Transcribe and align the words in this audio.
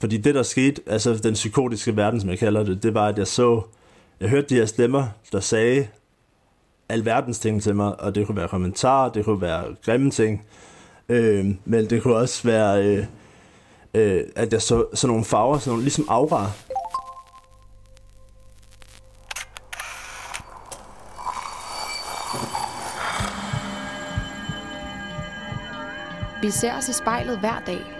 fordi 0.00 0.16
det, 0.16 0.34
der 0.34 0.42
skete, 0.42 0.82
altså 0.86 1.14
den 1.14 1.34
psykotiske 1.34 1.96
verden, 1.96 2.20
som 2.20 2.30
jeg 2.30 2.38
kalder 2.38 2.62
det, 2.62 2.82
det 2.82 2.94
var, 2.94 3.08
at 3.08 3.18
jeg 3.18 3.26
så, 3.26 3.62
jeg 4.20 4.28
hørte 4.28 4.46
de 4.48 4.54
her 4.54 4.66
stemmer, 4.66 5.06
der 5.32 5.40
sagde 5.40 5.86
alverdens 6.88 7.38
ting 7.38 7.62
til 7.62 7.76
mig, 7.76 8.00
og 8.00 8.14
det 8.14 8.26
kunne 8.26 8.36
være 8.36 8.48
kommentarer, 8.48 9.12
det 9.12 9.24
kunne 9.24 9.40
være 9.40 9.64
grimme 9.84 10.10
ting, 10.10 10.46
øh, 11.08 11.46
men 11.64 11.90
det 11.90 12.02
kunne 12.02 12.16
også 12.16 12.42
være, 12.44 12.84
øh, 12.86 13.06
øh, 13.94 14.24
at 14.36 14.52
jeg 14.52 14.62
så 14.62 14.86
sådan 14.94 15.08
nogle 15.08 15.24
farver, 15.24 15.58
sådan 15.58 15.70
nogle, 15.70 15.82
ligesom 15.82 16.06
aura. 16.08 16.50
Vi 26.42 26.50
ser 26.50 26.76
os 26.76 26.88
i 26.88 26.92
spejlet 26.92 27.38
hver 27.38 27.62
dag. 27.66 27.99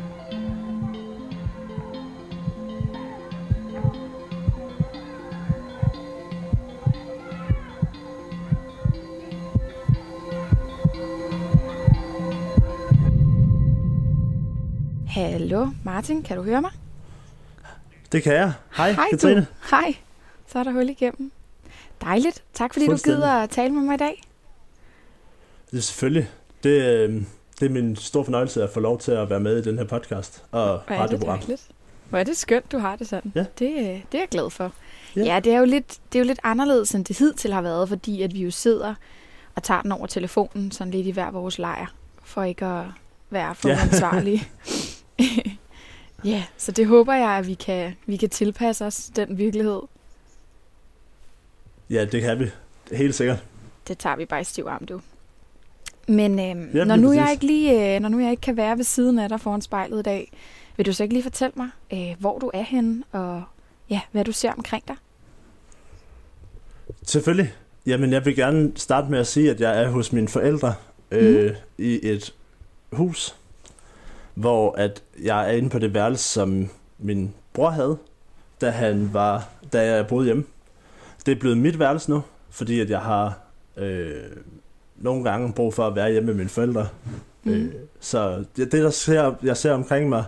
Hallo, 15.11 15.67
Martin, 15.83 16.23
kan 16.23 16.37
du 16.37 16.43
høre 16.43 16.61
mig? 16.61 16.71
Det 18.11 18.23
kan 18.23 18.33
jeg. 18.33 18.53
Hej, 18.77 18.91
Hej 18.91 19.07
Katrine. 19.09 19.35
du. 19.41 19.45
Hej. 19.71 19.95
Så 20.47 20.59
er 20.59 20.63
der 20.63 20.71
hul 20.71 20.89
igennem. 20.89 21.31
Dejligt. 22.01 22.43
Tak 22.53 22.73
fordi 22.73 22.85
du 22.87 22.97
gider 23.05 23.31
at 23.31 23.49
tale 23.49 23.73
med 23.73 23.81
mig 23.81 23.93
i 23.93 23.97
dag. 23.97 24.21
Det 25.71 25.77
er 25.77 25.81
selvfølgelig. 25.81 26.29
Det, 26.63 26.69
øh, 27.09 27.21
det 27.59 27.65
er 27.65 27.69
min 27.69 27.95
store 27.95 28.23
fornøjelse 28.25 28.63
at 28.63 28.69
få 28.69 28.79
lov 28.79 28.99
til 28.99 29.11
at 29.11 29.29
være 29.29 29.39
med 29.39 29.57
i 29.57 29.69
den 29.69 29.77
her 29.77 29.85
podcast 29.85 30.43
og 30.51 30.81
Hvor 30.87 30.95
er 30.95 31.07
det 31.07 31.21
dejligt. 31.21 31.67
Hvor 32.09 32.19
er 32.19 32.23
det 32.23 32.37
skønt, 32.37 32.71
du 32.71 32.77
har 32.77 32.95
det 32.95 33.07
sådan. 33.07 33.31
Ja. 33.35 33.45
Det, 33.59 33.69
øh, 33.69 33.85
det 33.85 34.13
er 34.13 34.19
jeg 34.19 34.27
glad 34.31 34.49
for. 34.49 34.71
Ja. 35.15 35.21
Ja, 35.21 35.33
ja 35.33 35.39
det, 35.39 35.53
er 35.53 35.57
jo 35.59 35.65
lidt, 35.65 35.97
det 36.13 36.19
er 36.19 36.23
jo 36.23 36.27
lidt 36.27 36.39
anderledes, 36.43 36.91
end 36.95 37.05
det 37.05 37.17
hidtil 37.17 37.53
har 37.53 37.61
været, 37.61 37.89
fordi 37.89 38.21
at 38.21 38.33
vi 38.33 38.43
jo 38.43 38.51
sidder 38.51 38.95
og 39.55 39.63
tager 39.63 39.81
den 39.81 39.91
over 39.91 40.07
telefonen, 40.07 40.71
sådan 40.71 40.91
lidt 40.91 41.07
i 41.07 41.11
hver 41.11 41.31
vores 41.31 41.59
lejr, 41.59 41.93
for 42.23 42.43
ikke 42.43 42.65
at 42.65 42.85
være 43.29 43.55
for 43.55 43.69
Ja. 43.69 43.79
ansvarlige. 43.81 44.47
ja, 46.25 46.43
så 46.57 46.71
det 46.71 46.87
håber 46.87 47.13
jeg, 47.13 47.29
at 47.29 47.47
vi 47.47 47.53
kan, 47.53 47.93
vi 48.05 48.17
kan 48.17 48.29
tilpasse 48.29 48.85
os 48.85 49.11
den 49.15 49.37
virkelighed. 49.37 49.81
Ja, 51.89 52.05
det 52.05 52.21
kan 52.21 52.39
vi. 52.39 52.45
Helt 52.91 53.15
sikkert. 53.15 53.43
Det 53.87 53.97
tager 53.97 54.15
vi 54.15 54.25
bare 54.25 54.41
i 54.41 54.43
stiv 54.43 54.65
arm, 54.65 54.85
du. 54.85 55.01
Men 56.07 56.39
øhm, 56.39 56.69
Ja, 56.77 56.83
når, 56.83 56.95
nu 56.95 57.11
jeg 57.11 57.29
ikke 57.31 57.45
lige, 57.45 57.95
øh, 57.95 58.01
når 58.01 58.09
nu 58.09 58.19
jeg 58.19 58.31
ikke 58.31 58.41
kan 58.41 58.57
være 58.57 58.77
ved 58.77 58.83
siden 58.83 59.19
af 59.19 59.29
dig 59.29 59.41
foran 59.41 59.61
spejlet 59.61 59.99
i 59.99 60.03
dag, 60.03 60.31
vil 60.77 60.85
du 60.85 60.93
så 60.93 61.03
ikke 61.03 61.15
lige 61.15 61.23
fortælle 61.23 61.53
mig, 61.55 61.69
øh, 61.93 62.15
hvor 62.19 62.39
du 62.39 62.51
er 62.53 62.61
henne, 62.61 63.03
og 63.11 63.43
ja, 63.89 64.01
hvad 64.11 64.25
du 64.25 64.31
ser 64.31 64.51
omkring 64.53 64.87
dig? 64.87 64.95
Selvfølgelig. 67.03 67.53
Jamen, 67.85 68.11
jeg 68.11 68.25
vil 68.25 68.35
gerne 68.35 68.71
starte 68.75 69.11
med 69.11 69.19
at 69.19 69.27
sige, 69.27 69.51
at 69.51 69.61
jeg 69.61 69.83
er 69.83 69.89
hos 69.89 70.13
mine 70.13 70.27
forældre 70.27 70.73
øh, 71.11 71.45
Mhm. 71.45 71.55
i 71.77 71.99
et 72.03 72.33
hus, 72.91 73.35
hvor 74.33 74.75
at 74.77 75.03
jeg 75.23 75.47
er 75.47 75.51
inde 75.51 75.69
på 75.69 75.79
det 75.79 75.93
værelse, 75.93 76.23
som 76.23 76.69
min 76.99 77.33
bror 77.53 77.69
havde, 77.69 77.97
da 78.61 78.69
han 78.69 79.09
var, 79.13 79.49
da 79.73 79.95
jeg 79.95 80.07
boede 80.07 80.25
hjemme. 80.25 80.43
Det 81.25 81.31
er 81.31 81.39
blevet 81.39 81.57
mit 81.57 81.79
værelse 81.79 82.11
nu, 82.11 82.21
fordi 82.49 82.79
at 82.79 82.89
jeg 82.89 82.99
har 82.99 83.39
øh, 83.77 84.21
nogle 84.95 85.23
gange 85.23 85.53
brug 85.53 85.73
for 85.73 85.87
at 85.87 85.95
være 85.95 86.11
hjemme 86.11 86.27
med 86.27 86.33
mine 86.33 86.49
forældre. 86.49 86.87
Mhm. 87.43 87.53
Øh, 87.53 87.73
så 87.99 88.43
det, 88.57 88.71
der 88.71 88.89
ser, 88.89 89.33
jeg 89.43 89.57
ser 89.57 89.73
omkring 89.73 90.09
mig, 90.09 90.23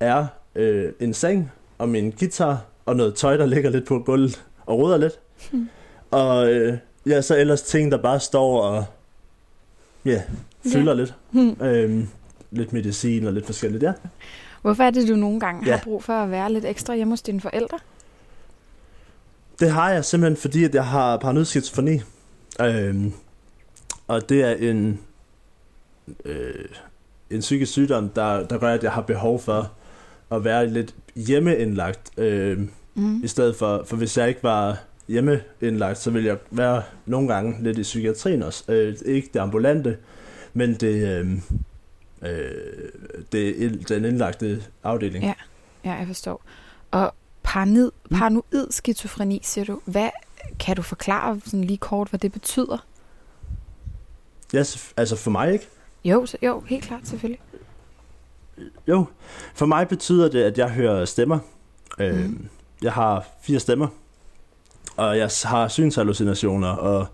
er 0.00 0.26
øh, 0.54 0.92
en 1.00 1.14
seng 1.14 1.52
og 1.78 1.88
min 1.88 2.10
guitar 2.10 2.64
og 2.86 2.96
noget 2.96 3.14
tøj, 3.14 3.36
der 3.36 3.46
ligger 3.46 3.70
lidt 3.70 3.86
på 3.86 3.98
gulvet 3.98 4.44
og 4.66 4.78
ruder 4.78 4.96
lidt. 4.96 5.18
Hmm. 5.50 5.68
Og 6.10 6.52
øh, 6.52 6.78
ja, 7.06 7.20
så 7.20 7.36
ellers 7.36 7.62
ting, 7.62 7.92
der 7.92 7.98
bare 7.98 8.20
står 8.20 8.62
og 8.62 8.84
ja, 10.04 10.22
fylder 10.72 10.94
lidt. 10.94 11.14
Hmm. 11.30 11.56
Øhm, 11.62 12.08
lidt 12.50 12.72
medicin 12.72 13.26
og 13.26 13.32
lidt 13.32 13.46
forskelligt, 13.46 13.82
ja. 13.82 13.92
Hvorfor 14.62 14.82
er 14.82 14.90
det, 14.90 15.08
du 15.08 15.14
nogle 15.16 15.40
gange 15.40 15.66
Ja. 15.66 15.76
har 15.76 15.84
brug 15.84 16.04
for 16.04 16.12
at 16.12 16.30
være 16.30 16.52
lidt 16.52 16.64
ekstra 16.64 16.94
hjemme 16.94 17.12
hos 17.12 17.22
dine 17.22 17.40
forældre? 17.40 17.78
Det 19.60 19.70
har 19.70 19.90
jeg 19.90 20.04
simpelthen, 20.04 20.36
fordi 20.36 20.64
at 20.64 20.74
jeg 20.74 20.86
har 20.86 21.16
paranoid 21.16 21.44
skizofreni. 21.44 22.00
Øhm, 22.60 23.12
og 24.08 24.28
det 24.28 24.42
er 24.42 24.70
en, 24.70 25.00
øh, 26.24 26.64
en 27.30 27.40
psykisk 27.40 27.72
sygdom, 27.72 28.08
der, 28.08 28.46
der 28.46 28.58
gør, 28.58 28.68
at 28.74 28.82
jeg 28.82 28.92
har 28.92 29.02
behov 29.02 29.40
for 29.40 29.72
at 30.32 30.44
være 30.44 30.66
lidt 30.66 30.94
hjemmeindlagt. 31.16 32.10
Øh, 32.18 32.58
Mm. 32.94 33.20
I 33.24 33.28
stedet 33.28 33.56
for, 33.56 33.82
for 33.86 33.96
hvis 33.96 34.18
jeg 34.18 34.28
ikke 34.28 34.42
var 34.42 34.78
hjemmeindlagt, 35.08 35.98
så 35.98 36.10
ville 36.10 36.28
jeg 36.28 36.36
være 36.50 36.82
nogle 37.06 37.28
gange 37.34 37.62
lidt 37.62 37.78
i 37.78 37.82
psykiatrien 37.82 38.42
også. 38.42 38.64
Øh, 38.68 38.96
ikke 39.04 39.30
det 39.34 39.40
ambulante, 39.40 39.96
men 40.54 40.74
det, 40.74 41.08
øh, 41.08 41.30
øh, 42.22 42.50
det 43.32 43.88
den 43.88 44.04
indlagte 44.04 44.62
afdeling. 44.82 45.24
Ja. 45.24 45.34
Ja, 45.84 45.92
jeg 45.92 46.06
forstår. 46.06 46.42
Og 46.90 47.14
paranoid, 47.42 47.90
paranoid 48.10 48.70
skizofreni, 48.70 49.40
siger 49.44 49.64
du. 49.64 49.80
Hvad 49.84 50.10
kan 50.60 50.76
du 50.76 50.82
forklare 50.82 51.40
sådan 51.44 51.64
lige 51.64 51.76
kort, 51.78 52.08
hvad 52.08 52.20
det 52.20 52.32
betyder? 52.32 52.86
Ja, 54.52 54.62
selvf- 54.62 54.92
altså 54.96 55.16
for 55.16 55.30
mig 55.30 55.52
ikke. 55.52 55.68
Jo, 56.04 56.26
så, 56.26 56.36
jo, 56.42 56.60
helt 56.66 56.84
klart 56.84 57.08
selvfølgelig. 57.08 57.40
Jo, 58.88 59.04
for 59.54 59.66
mig 59.66 59.88
betyder 59.88 60.28
det, 60.30 60.42
at 60.42 60.58
jeg 60.58 60.70
hører 60.70 61.04
stemmer. 61.04 61.38
Øh, 61.98 62.14
Mhm. 62.20 62.48
Jeg 62.82 62.92
har 62.92 63.26
fire 63.42 63.60
stemmer, 63.60 63.88
og 64.96 65.18
jeg 65.18 65.30
har 65.44 65.68
synshallucinationer 65.68 66.68
og, 66.68 67.06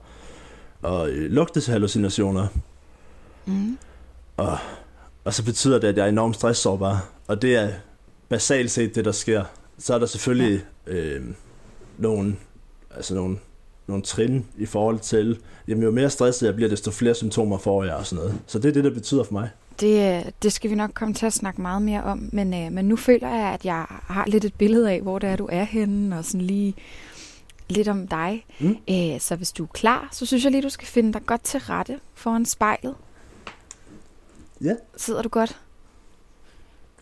og 0.82 1.10
øh, 1.10 1.30
lugteshallucinationer. 1.30 2.46
Mm. 3.46 3.78
Og, 4.36 4.58
og 5.26 5.34
så 5.34 5.44
betyder 5.44 5.78
det, 5.78 5.88
at 5.88 5.96
jeg 5.96 6.04
er 6.04 6.08
enormt 6.08 6.34
stresssårbar. 6.34 7.08
Og 7.26 7.42
det 7.42 7.56
er 7.56 7.68
basalt 8.28 8.70
set 8.70 8.94
det, 8.94 9.04
der 9.04 9.12
sker. 9.12 9.44
Så 9.78 9.94
er 9.94 9.98
der 9.98 10.06
selvfølgelig 10.06 10.64
ja. 10.86 10.92
øh, 10.92 11.24
nogle, 11.98 12.36
altså 12.96 13.14
nogle, 13.14 13.38
nogle 13.86 14.02
trin 14.02 14.46
i 14.58 14.66
forhold 14.66 14.98
til, 14.98 15.38
jamen 15.68 15.84
jo 15.84 15.90
mere 15.90 16.10
stresset 16.10 16.46
jeg 16.46 16.54
bliver, 16.54 16.68
desto 16.68 16.90
flere 16.90 17.14
symptomer 17.14 17.58
får 17.58 17.84
jeg 17.84 17.94
og 17.94 18.06
sådan 18.06 18.24
noget. 18.24 18.40
Så 18.46 18.58
det 18.58 18.68
er 18.68 18.72
det, 18.72 18.84
der 18.84 18.90
betyder 18.90 19.24
for 19.24 19.32
mig. 19.32 19.50
Det, 19.80 20.22
det 20.42 20.52
skal 20.52 20.70
vi 20.70 20.74
nok 20.74 20.90
komme 20.94 21.14
til 21.14 21.26
at 21.26 21.32
snakke 21.32 21.62
meget 21.62 21.82
mere 21.82 22.02
om, 22.02 22.28
men, 22.32 22.54
øh, 22.54 22.72
men 22.72 22.84
nu 22.84 22.96
føler 22.96 23.28
jeg, 23.28 23.52
at 23.52 23.64
jeg 23.64 23.84
har 23.88 24.24
lidt 24.26 24.44
et 24.44 24.54
billede 24.54 24.90
af, 24.90 25.00
hvor 25.00 25.18
det 25.18 25.28
er, 25.28 25.36
du 25.36 25.48
er 25.52 25.64
henne, 25.64 26.18
og 26.18 26.24
sådan 26.24 26.40
lige 26.40 26.74
lidt 27.68 27.88
om 27.88 28.08
dig. 28.08 28.46
Mm. 28.60 28.76
Øh, 28.90 29.20
så 29.20 29.36
hvis 29.36 29.52
du 29.52 29.62
er 29.62 29.68
klar, 29.74 30.08
så 30.12 30.26
synes 30.26 30.44
jeg 30.44 30.52
lige, 30.52 30.62
du 30.62 30.68
skal 30.68 30.86
finde 30.86 31.12
dig 31.12 31.26
godt 31.26 31.44
til 31.44 31.60
rette 31.60 31.98
foran 32.14 32.46
spejlet. 32.46 32.94
Ja. 34.60 34.74
Sidder 34.96 35.22
du 35.22 35.28
godt? 35.28 35.60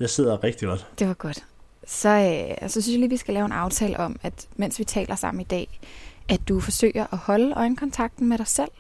Jeg 0.01 0.11
sidder 0.11 0.45
rigtig 0.45 0.69
godt. 0.69 0.87
Det 0.99 1.09
var 1.09 1.15
godt. 1.15 1.45
Så, 1.87 2.09
øh, 2.09 2.69
så 2.69 2.81
synes 2.83 2.93
jeg 2.93 2.99
lige, 2.99 3.11
vi 3.11 3.17
skal 3.17 3.35
lave 3.35 3.47
en 3.47 3.53
aftale 3.53 3.99
om, 3.99 4.19
at 4.23 4.49
mens 4.57 4.79
vi 4.79 4.85
taler 4.85 5.15
sammen 5.15 5.41
i 5.41 5.45
dag, 5.45 5.81
at 6.29 6.41
du 6.49 6.61
forsøger 6.61 7.07
at 7.13 7.19
holde 7.19 7.55
øjenkontakten 7.57 8.29
med 8.29 8.39
dig 8.39 8.47
selv. 8.47 8.71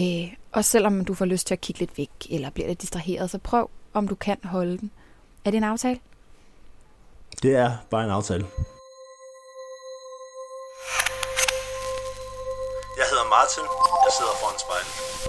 Øh, 0.00 0.34
og 0.52 0.64
selvom 0.64 1.04
du 1.04 1.14
får 1.14 1.24
lyst 1.24 1.46
til 1.46 1.54
at 1.54 1.60
kigge 1.60 1.80
lidt 1.80 1.98
væk, 1.98 2.10
eller 2.30 2.50
bliver 2.50 2.68
lidt 2.68 2.80
distraheret, 2.80 3.30
så 3.30 3.38
prøv, 3.38 3.70
om 3.92 4.08
du 4.08 4.14
kan 4.14 4.36
holde 4.44 4.78
den. 4.78 4.90
Er 5.44 5.50
det 5.50 5.56
en 5.58 5.64
aftale? 5.64 6.00
Det 7.42 7.56
er 7.56 7.76
bare 7.90 8.04
en 8.04 8.10
aftale. 8.10 8.46
Jeg 12.98 13.06
hedder 13.10 13.28
Martin. 13.36 13.64
Jeg 14.06 14.12
sidder 14.18 14.32
foran 14.40 14.58
spejlet. 14.64 15.21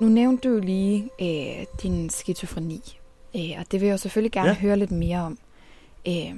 Nu 0.00 0.08
nævnte 0.08 0.48
du 0.48 0.58
lige 0.58 1.10
øh, 1.20 1.66
din 1.82 2.10
skizofreni, 2.10 2.98
øh, 3.36 3.50
og 3.58 3.64
det 3.72 3.80
vil 3.80 3.86
jeg 3.86 3.92
jo 3.92 3.98
selvfølgelig 3.98 4.32
gerne 4.32 4.48
Ja. 4.48 4.54
høre 4.54 4.76
lidt 4.76 4.90
mere 4.90 5.18
om. 5.20 5.38
Øh, 6.08 6.34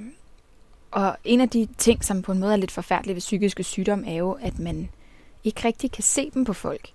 og 0.90 1.16
en 1.24 1.40
af 1.40 1.48
de 1.48 1.68
ting, 1.78 2.04
som 2.04 2.22
på 2.22 2.32
en 2.32 2.38
måde 2.38 2.52
er 2.52 2.56
lidt 2.56 2.70
forfærdelige 2.70 3.14
ved 3.14 3.20
psykiske 3.20 3.62
sygdomme, 3.64 4.10
er 4.10 4.14
jo, 4.16 4.38
at 4.42 4.58
man 4.58 4.88
ikke 5.44 5.60
rigtig 5.64 5.92
kan 5.92 6.02
se 6.02 6.30
dem 6.34 6.44
på 6.44 6.52
folk. 6.52 6.88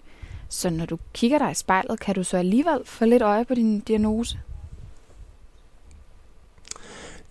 Så 0.49 0.69
når 0.69 0.85
du 0.85 0.97
kigger 1.13 1.37
dig 1.37 1.51
i 1.51 1.53
spejlet, 1.53 1.99
kan 1.99 2.15
du 2.15 2.23
så 2.23 2.37
alligevel 2.37 2.79
få 2.85 3.05
lidt 3.05 3.21
øje 3.21 3.45
på 3.45 3.55
din 3.55 3.79
diagnose? 3.79 4.39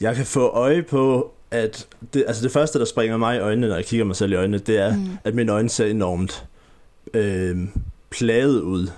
Jeg 0.00 0.16
kan 0.16 0.26
få 0.26 0.48
øje 0.48 0.82
på, 0.82 1.32
at 1.50 1.88
det, 2.14 2.24
altså 2.26 2.42
det 2.42 2.52
første, 2.52 2.78
der 2.78 2.84
springer 2.84 3.16
mig 3.16 3.36
i 3.36 3.40
øjnene, 3.40 3.68
når 3.68 3.74
jeg 3.74 3.84
kigger 3.84 4.04
mig 4.04 4.16
selv 4.16 4.32
i 4.32 4.34
øjnene, 4.34 4.58
det 4.58 4.78
er, 4.78 4.96
mm. 4.96 5.06
at 5.24 5.34
mine 5.34 5.52
øjne 5.52 5.68
ser 5.68 5.86
enormt 5.86 6.46
øh, 7.14 7.58
plaget 8.10 8.60
ud. 8.60 8.90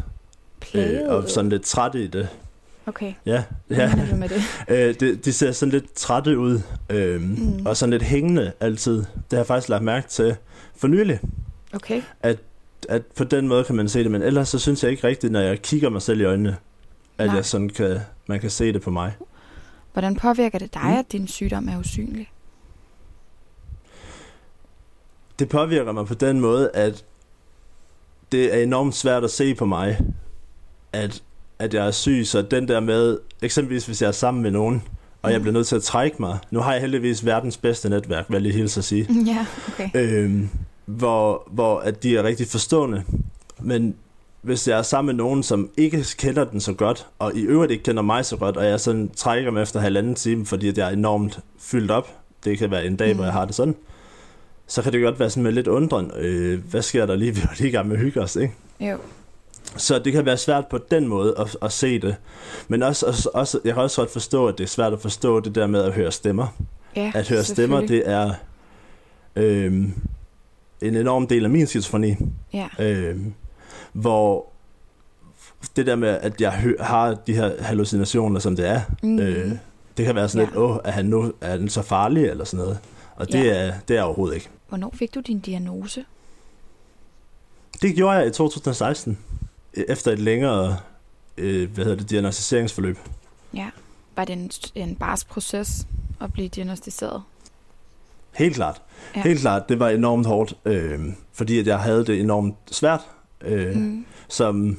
Plaget 0.70 1.02
øh, 1.06 1.14
og 1.14 1.28
sådan 1.28 1.48
lidt 1.48 1.62
trætte 1.62 2.04
i 2.04 2.06
det. 2.06 2.28
Okay, 2.86 3.12
Ja, 3.26 3.44
ja. 3.70 4.14
med 4.16 4.28
det? 4.28 4.42
Øh, 4.68 4.94
det, 5.00 5.24
de 5.24 5.32
ser 5.32 5.52
sådan 5.52 5.72
lidt 5.72 5.92
trætte 5.94 6.38
ud, 6.38 6.60
øh, 6.90 7.20
Mm. 7.22 7.66
og 7.66 7.76
sådan 7.76 7.90
lidt 7.90 8.02
hængende 8.02 8.52
altid. 8.60 8.96
Det 8.96 9.06
har 9.30 9.36
jeg 9.38 9.46
faktisk 9.46 9.68
lagt 9.68 9.84
mærke 9.84 10.08
til 10.08 10.36
for 10.76 10.88
nylig, 10.88 11.20
Okay, 11.74 12.02
at 12.88 13.06
på 13.16 13.24
den 13.24 13.48
måde 13.48 13.64
kan 13.64 13.74
man 13.74 13.88
se 13.88 14.02
det, 14.02 14.10
men 14.10 14.22
ellers 14.22 14.48
så 14.48 14.58
synes 14.58 14.82
jeg 14.82 14.90
ikke 14.90 15.06
rigtigt, 15.06 15.32
når 15.32 15.40
jeg 15.40 15.62
kigger 15.62 15.88
mig 15.90 16.02
selv 16.02 16.20
i 16.20 16.24
øjnene, 16.24 16.56
at 17.18 17.26
Nej. 17.26 17.36
jeg 17.36 17.44
sådan 17.44 17.68
kan, 17.68 17.98
man 18.26 18.40
kan 18.40 18.50
se 18.50 18.72
det 18.72 18.82
på 18.82 18.90
mig. 18.90 19.12
hvordan 19.92 20.16
påvirker 20.16 20.58
det 20.58 20.74
dig, 20.74 20.82
Mm. 20.84 20.98
at 20.98 21.12
din 21.12 21.28
sygdom 21.28 21.68
er 21.68 21.78
usynlig? 21.78 22.30
Det 25.38 25.48
påvirker 25.48 25.92
mig 25.92 26.06
på 26.06 26.14
den 26.14 26.40
måde, 26.40 26.70
at 26.74 27.04
det 28.32 28.54
er 28.54 28.62
enormt 28.62 28.94
svært 28.94 29.24
at 29.24 29.30
se 29.30 29.54
på 29.54 29.64
mig, 29.66 30.00
at, 30.92 31.22
at 31.58 31.74
jeg 31.74 31.86
er 31.86 31.90
syg, 31.90 32.22
så 32.26 32.42
den 32.42 32.68
der 32.68 32.80
med, 32.80 33.18
eksempelvis 33.42 33.86
hvis 33.86 34.02
jeg 34.02 34.08
er 34.08 34.12
sammen 34.12 34.42
med 34.42 34.50
nogen, 34.50 34.82
og 35.22 35.30
jeg 35.30 35.38
Mm. 35.38 35.42
bliver 35.42 35.52
nødt 35.52 35.66
til 35.66 35.76
at 35.76 35.82
trække 35.82 36.16
mig. 36.20 36.38
Nu 36.50 36.60
har 36.60 36.72
jeg 36.72 36.80
heldigvis 36.80 37.26
verdens 37.26 37.56
bedste 37.56 37.88
netværk, 37.88 38.24
vil 38.28 38.34
jeg 38.34 38.42
lige 38.42 38.54
hilse 38.54 38.80
at 38.80 38.84
sige. 38.84 39.08
Ja, 39.26 39.46
okay. 39.68 39.90
øhm, 39.94 40.48
hvor, 40.86 41.48
hvor 41.50 41.78
at 41.78 42.02
de 42.02 42.16
er 42.16 42.22
rigtig 42.22 42.46
forstående. 42.46 43.02
Men 43.60 43.94
hvis 44.42 44.68
jeg 44.68 44.78
er 44.78 44.82
sammen 44.82 45.16
med 45.16 45.24
nogen, 45.24 45.42
som 45.42 45.70
ikke 45.76 46.04
kender 46.18 46.44
den 46.44 46.60
så 46.60 46.72
godt, 46.72 47.06
og 47.18 47.34
i 47.34 47.40
øvrigt 47.40 47.72
ikke 47.72 47.84
kender 47.84 48.02
mig 48.02 48.24
så 48.24 48.36
godt, 48.36 48.56
og 48.56 48.64
jeg 48.66 48.80
sådan 48.80 49.10
trækker 49.16 49.50
mig 49.50 49.62
efter 49.62 49.80
halvanden 49.80 50.14
time, 50.14 50.46
fordi 50.46 50.72
jeg 50.78 50.88
er 50.88 50.92
enormt 50.92 51.38
fyldt 51.58 51.90
op, 51.90 52.08
det 52.44 52.58
kan 52.58 52.70
være 52.70 52.86
en 52.86 52.96
dag, 52.96 53.08
mm. 53.08 53.14
hvor 53.16 53.24
jeg 53.24 53.32
har 53.32 53.44
det 53.44 53.54
sådan, 53.54 53.74
så 54.66 54.82
kan 54.82 54.92
det 54.92 55.02
godt 55.02 55.20
være 55.20 55.30
sådan 55.30 55.42
med 55.42 55.52
lidt 55.52 55.68
undren, 55.68 56.10
øh, 56.18 56.64
hvad 56.70 56.82
sker 56.82 57.06
der 57.06 57.16
lige, 57.16 57.34
vi 57.36 57.40
var 57.42 57.54
lige 57.58 57.68
i 57.68 57.72
gang 57.72 57.88
med 57.88 57.96
at 57.96 58.02
hygge 58.02 58.20
os, 58.20 58.36
ikke? 58.36 58.54
Jo. 58.80 58.96
Så 59.76 59.98
det 59.98 60.12
kan 60.12 60.24
være 60.26 60.36
svært 60.36 60.66
på 60.66 60.78
den 60.90 61.08
måde 61.08 61.34
at, 61.38 61.56
at 61.62 61.72
se 61.72 61.98
det. 62.00 62.16
Men 62.68 62.82
også, 62.82 63.06
også, 63.06 63.28
også, 63.34 63.58
jeg 63.64 63.74
kan 63.74 63.82
også 63.82 64.00
godt 64.02 64.10
forstå, 64.12 64.46
at 64.46 64.58
det 64.58 64.64
er 64.64 64.68
svært 64.68 64.92
at 64.92 65.00
forstå 65.00 65.40
det 65.40 65.54
der 65.54 65.66
med 65.66 65.82
at 65.82 65.92
høre 65.92 66.12
stemmer. 66.12 66.46
Ja, 66.96 67.12
At 67.14 67.28
høre 67.28 67.44
stemmer, 67.44 67.80
det 67.80 68.02
er 68.10 68.34
øhm, 69.36 69.92
en 70.82 70.96
enorm 70.96 71.26
del 71.26 71.44
af 71.44 71.50
min 71.50 71.66
skizofreni. 71.66 72.14
Ja, 72.52 72.68
Øhm, 72.78 73.34
hvor 73.92 74.46
det 75.76 75.86
der 75.86 75.96
med, 75.96 76.08
at 76.08 76.40
jeg 76.40 76.52
hø- 76.52 76.76
har 76.80 77.14
de 77.26 77.34
her 77.34 77.62
hallucinationer, 77.62 78.40
som 78.40 78.56
det 78.56 78.68
er, 78.68 78.80
mm. 79.02 79.18
øh, 79.18 79.50
det 79.96 80.04
kan 80.06 80.14
være 80.14 80.28
sådan 80.28 80.46
Ja. 80.46 80.50
lidt, 80.50 80.56
åh, 80.58 80.76
er 80.84 80.90
han 80.90 81.04
nu 81.06 81.32
er 81.40 81.50
han 81.50 81.68
så 81.68 81.82
farlig, 81.82 82.24
eller 82.24 82.44
sådan 82.44 82.64
noget. 82.64 82.78
Og 83.16 83.26
det, 83.32 83.44
Ja. 83.44 83.54
er, 83.66 83.72
det 83.88 83.96
er 83.96 84.02
overhovedet 84.02 84.34
ikke. 84.34 84.48
Hvornår 84.68 84.94
fik 84.94 85.14
du 85.14 85.20
din 85.20 85.40
diagnose? 85.40 86.04
Det 87.82 87.94
gjorde 87.96 88.16
jeg 88.18 88.26
i 88.26 88.30
2016, 88.30 89.12
øh, 89.12 89.35
efter 89.88 90.12
et 90.12 90.18
længere 90.18 90.76
øh, 91.36 91.70
hvad 91.74 91.84
hedder 91.84 91.98
det, 91.98 92.10
diagnostiseringsforløb. 92.10 92.98
Ja. 93.54 93.70
Var 94.16 94.24
det 94.24 94.32
en, 94.32 94.50
en 94.74 94.96
barsk 94.96 95.28
proces 95.28 95.86
at 96.20 96.32
blive 96.32 96.48
diagnostiseret? 96.48 97.22
Helt 98.34 98.54
klart. 98.54 98.82
Ja. 99.16 99.22
Helt 99.22 99.40
klart, 99.40 99.68
det 99.68 99.78
var 99.78 99.88
enormt 99.88 100.26
hårdt, 100.26 100.54
øh, 100.64 101.00
fordi 101.32 101.58
at 101.58 101.66
jeg 101.66 101.78
havde 101.78 102.06
det 102.06 102.20
enormt 102.20 102.54
svært. 102.70 103.00
Øh, 103.40 103.76
Mm. 103.76 104.06
som, 104.28 104.78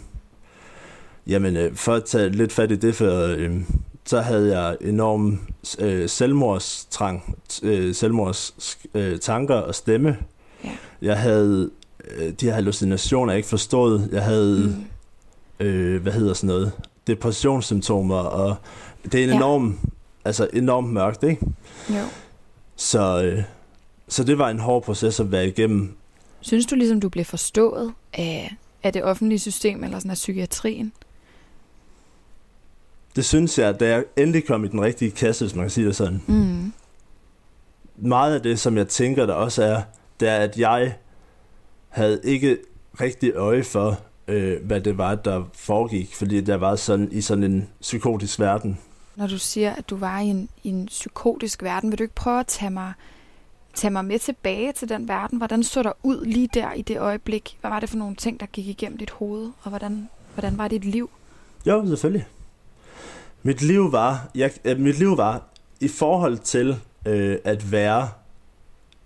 jamen, 1.27 1.57
øh, 1.57 1.75
for 1.75 1.93
at 1.93 2.05
tage 2.05 2.29
lidt 2.29 2.53
fat 2.53 2.71
i 2.71 2.75
det, 2.75 2.95
for, 2.95 3.35
øh, 3.37 3.61
så 4.05 4.21
havde 4.21 4.59
jeg 4.59 4.77
enorm 4.81 5.39
øh, 5.79 6.09
selvmordstrang, 6.09 7.37
øh, 7.63 7.95
selvmords 7.95 8.77
øh, 8.93 9.19
tanker 9.19 9.55
og 9.55 9.75
stemme. 9.75 10.17
Ja. 10.63 10.69
Jeg 11.01 11.19
havde 11.19 11.69
de 12.39 12.45
her 12.45 12.53
hallucinationer, 12.53 13.33
jeg 13.33 13.37
ikke 13.37 13.49
forstået. 13.49 14.09
Jeg 14.11 14.23
havde, 14.23 14.75
Mm. 15.59 15.65
øh, 15.65 16.01
hvad 16.01 16.13
hedder 16.13 16.33
sådan 16.33 16.47
noget, 16.47 16.71
depressionssymptomer, 17.07 18.15
og 18.15 18.55
det 19.03 19.13
er 19.19 19.23
en 19.23 19.29
ja. 19.29 19.35
enorm, 19.35 19.79
altså 20.25 20.47
enormt 20.53 20.89
mørkt, 20.93 21.23
ikke? 21.23 21.45
Jo. 21.89 22.03
Så, 22.75 23.23
øh, 23.23 23.43
så 24.07 24.23
det 24.23 24.37
var 24.37 24.49
en 24.49 24.59
hård 24.59 24.83
proces 24.83 25.19
at 25.19 25.31
være 25.31 25.47
igennem. 25.47 25.95
Synes 26.41 26.65
du 26.65 26.75
ligesom, 26.75 26.99
du 26.99 27.09
blev 27.09 27.25
forstået 27.25 27.93
af, 28.13 28.55
af 28.83 28.93
det 28.93 29.03
offentlige 29.03 29.39
system, 29.39 29.83
eller 29.83 29.99
sådan 29.99 30.11
af 30.11 30.15
psykiatrien? 30.15 30.91
Det 33.15 33.25
synes 33.25 33.59
jeg, 33.59 33.79
da 33.79 33.87
jeg 33.89 34.03
endelig 34.17 34.47
kom 34.47 34.65
i 34.65 34.67
den 34.67 34.81
rigtige 34.81 35.11
kasse, 35.11 35.45
hvis 35.45 35.55
man 35.55 35.63
kan 35.63 35.69
sige 35.69 35.87
det 35.87 35.95
sådan. 35.95 36.21
Mm. 36.27 36.73
meget 37.97 38.35
af 38.35 38.41
det, 38.41 38.59
som 38.59 38.77
jeg 38.77 38.87
tænker, 38.87 39.25
der 39.25 39.33
også 39.33 39.63
er, 39.63 39.81
det 40.19 40.27
er, 40.27 40.35
at 40.37 40.57
jeg 40.57 40.95
havde 41.97 42.21
ikke 42.23 42.57
rigtig 43.01 43.33
øje 43.35 43.63
for, 43.63 43.99
øh, 44.27 44.65
hvad 44.65 44.81
det 44.81 44.97
var, 44.97 45.15
der 45.15 45.43
foregik, 45.53 46.15
fordi 46.15 46.41
der 46.41 46.55
var 46.55 46.75
sådan 46.75 47.11
i 47.11 47.21
sådan 47.21 47.43
en 47.43 47.69
psykotisk 47.81 48.39
verden. 48.39 48.79
Når 49.15 49.27
du 49.27 49.37
siger, 49.37 49.73
at 49.73 49.89
du 49.89 49.95
var 49.95 50.19
i 50.19 50.25
en, 50.25 50.49
i 50.63 50.69
en 50.69 50.85
psykotisk 50.85 51.63
verden, 51.63 51.91
vil 51.91 51.99
du 51.99 52.03
ikke 52.03 52.15
prøve 52.15 52.39
at 52.39 52.47
tage 52.47 52.69
mig, 52.69 52.93
tage 53.73 53.91
mig 53.91 54.05
med 54.05 54.19
tilbage 54.19 54.71
til 54.71 54.89
den 54.89 55.07
verden? 55.07 55.37
Hvordan 55.37 55.63
så 55.63 55.83
der 55.83 55.91
ud 56.03 56.25
lige 56.25 56.49
der 56.53 56.73
i 56.73 56.81
det 56.81 56.99
øjeblik? 56.99 57.57
Hvad 57.61 57.71
var 57.71 57.79
det 57.79 57.89
for 57.89 57.97
nogle 57.97 58.15
ting, 58.15 58.39
der 58.39 58.45
gik 58.45 58.67
igennem 58.67 58.97
dit 58.97 59.09
hoved? 59.09 59.51
Og 59.63 59.69
hvordan, 59.69 60.09
hvordan 60.33 60.57
var 60.57 60.67
dit 60.67 60.85
liv? 60.85 61.09
Jo, 61.65 61.87
selvfølgelig. 61.87 62.27
Mit 63.43 63.61
liv 63.61 63.91
var, 63.91 64.29
jeg, 64.35 64.51
øh, 64.65 64.79
mit 64.79 64.99
liv 64.99 65.17
var 65.17 65.43
i 65.79 65.87
forhold 65.87 66.37
til 66.37 66.75
øh, 67.05 67.37
at 67.43 67.71
være 67.71 68.09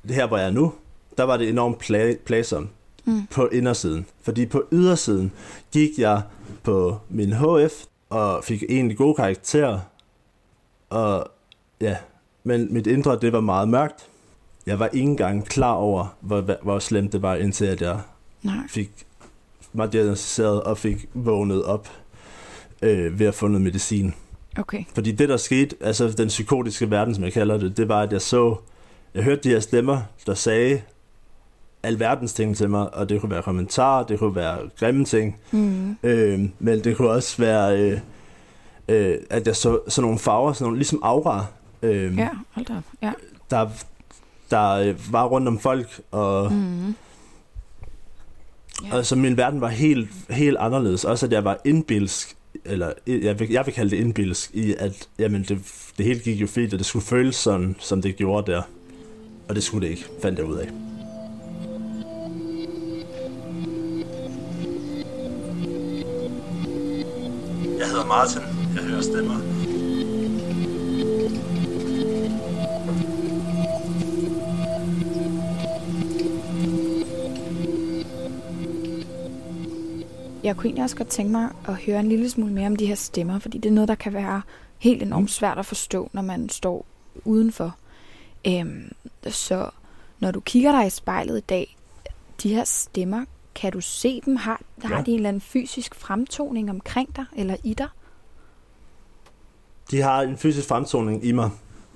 det 0.08 0.16
her, 0.16 0.28
hvor 0.28 0.38
jeg 0.38 0.48
er 0.48 0.52
nu, 0.52 0.74
der 1.18 1.24
var 1.24 1.38
det 1.38 1.50
enormt 1.50 1.84
pla- 1.84 2.24
plagsomt 2.26 2.70
Mm. 3.06 3.27
på 3.31 3.48
indersiden. 3.48 4.06
Fordi 4.21 4.45
på 4.45 4.63
ydersiden 4.71 5.31
gik 5.71 5.89
jeg 5.98 6.21
på 6.63 6.98
min 7.09 7.33
HF 7.33 7.83
og 8.09 8.44
fik 8.44 8.63
egentlig 8.69 8.98
gode 8.98 9.15
karakterer. 9.15 9.80
Og 10.89 11.27
ja, 11.81 11.95
men 12.44 12.74
mit 12.74 12.88
indre, 12.88 13.19
det 13.19 13.33
var 13.33 13.42
meget 13.42 13.69
mørkt. 13.69 14.07
Jeg 14.65 14.80
var 14.80 14.88
ikke 14.88 15.09
engang 15.09 15.45
klar 15.45 15.74
over, 15.74 16.15
hvor, 16.19 16.63
hvor 16.63 16.80
slemt 16.80 17.13
det 17.13 17.21
var, 17.21 17.36
indtil 17.36 17.65
at 17.65 17.81
jeg 17.81 18.00
Nej. 18.44 18.56
fik 18.69 18.92
mig 19.74 19.94
diagnostiseret 19.94 20.63
og 20.63 20.77
fik 20.77 21.09
vågnet 21.13 21.63
op 21.63 21.88
øh, 22.81 23.19
ved 23.19 23.27
at 23.27 23.36
få 23.36 23.48
noget 23.48 23.62
medicin. 23.62 24.13
Okay. 24.57 24.83
Fordi 24.94 25.12
det, 25.12 25.30
der 25.30 25.38
skete, 25.38 25.75
altså 25.81 26.09
den 26.09 26.27
psykotiske 26.27 26.92
verden, 26.92 27.15
som 27.15 27.24
jeg 27.24 27.33
kalder 27.33 27.57
det, 27.57 27.77
det 27.77 27.89
var, 27.89 28.01
at 28.01 28.13
jeg 28.13 28.21
så, 28.21 28.56
jeg 29.15 29.24
hørte 29.24 29.42
de 29.44 29.50
her 29.50 29.59
stemmer, 29.59 30.01
der 30.25 30.34
sagde 30.34 30.81
alverdens 31.84 32.34
ting 32.34 32.58
til 32.58 32.70
mig, 32.70 32.94
og 32.96 33.10
det 33.10 33.22
kunne 33.22 33.32
være 33.32 33.42
kommentarer, 33.44 34.06
det 34.06 34.20
kunne 34.20 34.36
være 34.36 34.58
grimme 34.80 35.06
ting, 35.06 35.38
Mm. 35.52 35.98
øh, 36.04 36.40
men 36.60 36.84
det 36.84 36.98
kunne 36.98 37.10
også 37.10 37.38
være, 37.38 37.80
øh, 37.82 38.00
øh, 38.88 39.18
at 39.30 39.48
jeg 39.48 39.56
så 39.56 39.80
sådan 39.88 40.04
nogle 40.06 40.20
farver, 40.20 40.54
sådan 40.54 40.66
nogle, 40.66 40.78
ligesom 40.78 41.00
aura, 41.04 41.46
øh, 41.82 42.18
Ja, 42.18 42.30
hold 42.52 42.66
da. 42.66 42.74
Ja. 43.02 43.12
der, 43.50 43.70
der 44.52 44.72
øh, 44.72 45.14
var 45.14 45.26
rundt 45.26 45.48
om 45.48 45.60
folk, 45.60 46.02
og, 46.12 46.54
mm. 46.54 46.58
Mm. 46.60 46.96
Ja. 48.88 48.98
og 48.98 49.06
så 49.06 49.16
min 49.16 49.38
verden 49.38 49.62
var 49.62 49.68
helt, 49.68 50.10
helt 50.30 50.58
anderledes. 50.58 51.06
Også 51.06 51.26
at 51.26 51.32
jeg 51.32 51.44
var 51.44 51.58
indbilsk, 51.66 52.36
eller 52.66 52.92
jeg 53.08 53.40
vil, 53.40 53.50
jeg 53.50 53.66
vil 53.66 53.74
kalde 53.74 53.92
det 53.92 53.98
indbilsk, 53.98 54.52
i 54.54 54.76
at 54.80 55.08
jamen, 55.20 55.44
det, 55.44 55.60
det 55.98 56.06
hele 56.06 56.20
gik 56.20 56.42
jo 56.42 56.48
fint, 56.48 56.74
og 56.74 56.80
det 56.80 56.86
skulle 56.88 57.06
føles 57.06 57.36
sådan, 57.36 57.76
som 57.80 58.02
det 58.02 58.16
gjorde 58.16 58.52
der. 58.52 58.62
Og 59.50 59.56
det 59.56 59.64
skulle 59.64 59.86
det 59.88 59.92
ikke, 59.92 60.06
fandt 60.22 60.40
jeg 60.40 60.48
ud 60.48 60.56
af. 60.58 60.70
Martin. 68.12 68.41
Jeg 68.75 68.84
hører 68.84 69.01
stemmer. 69.01 69.38
Jeg 80.44 80.56
kunne 80.58 80.65
egentlig 80.68 80.84
også 80.84 80.96
godt 80.96 81.08
tænke 81.08 81.32
mig 81.32 81.50
at 81.68 81.75
høre 81.75 82.00
en 82.00 82.10
lille 82.10 82.30
smule 82.30 82.53
mere 82.53 82.68
om 82.68 82.75
de 82.75 82.86
her 82.86 82.96
stemmer, 82.96 83.39
fordi 83.39 83.58
det 83.58 83.70
er 83.70 83.74
noget, 83.74 83.88
der 83.88 83.96
kan 83.96 84.13
være 84.13 84.41
helt 84.77 85.01
enormt 85.03 85.32
svært 85.32 85.58
at 85.58 85.65
forstå, 85.65 86.10
når 86.13 86.22
man 86.22 86.50
står 86.50 86.86
udenfor. 87.25 87.75
Øhm, 88.48 88.91
så 89.27 89.70
når 90.20 90.32
du 90.32 90.39
kigger 90.39 90.72
dig 90.72 90.88
i 90.88 90.89
spejlet 90.89 91.38
i 91.38 91.41
dag, 91.50 91.77
de 92.44 92.56
her 92.56 92.63
stemmer, 92.63 93.25
kan 93.56 93.72
du 93.72 93.82
se 93.82 94.22
dem? 94.25 94.36
Har, 94.36 94.62
har 94.84 94.96
Ja. 94.98 95.01
de 95.01 95.12
en 95.12 95.15
eller 95.18 95.30
anden 95.30 95.41
fysisk 95.41 95.96
fremtoning 95.96 96.70
omkring 96.70 97.15
dig 97.15 97.25
eller 97.36 97.56
i 97.63 97.74
dig? 97.74 97.88
De 99.91 100.01
har 100.01 100.21
en 100.21 100.38
fysisk 100.38 100.67
fremtoning 100.67 101.25
i 101.25 101.31
mig. 101.31 101.50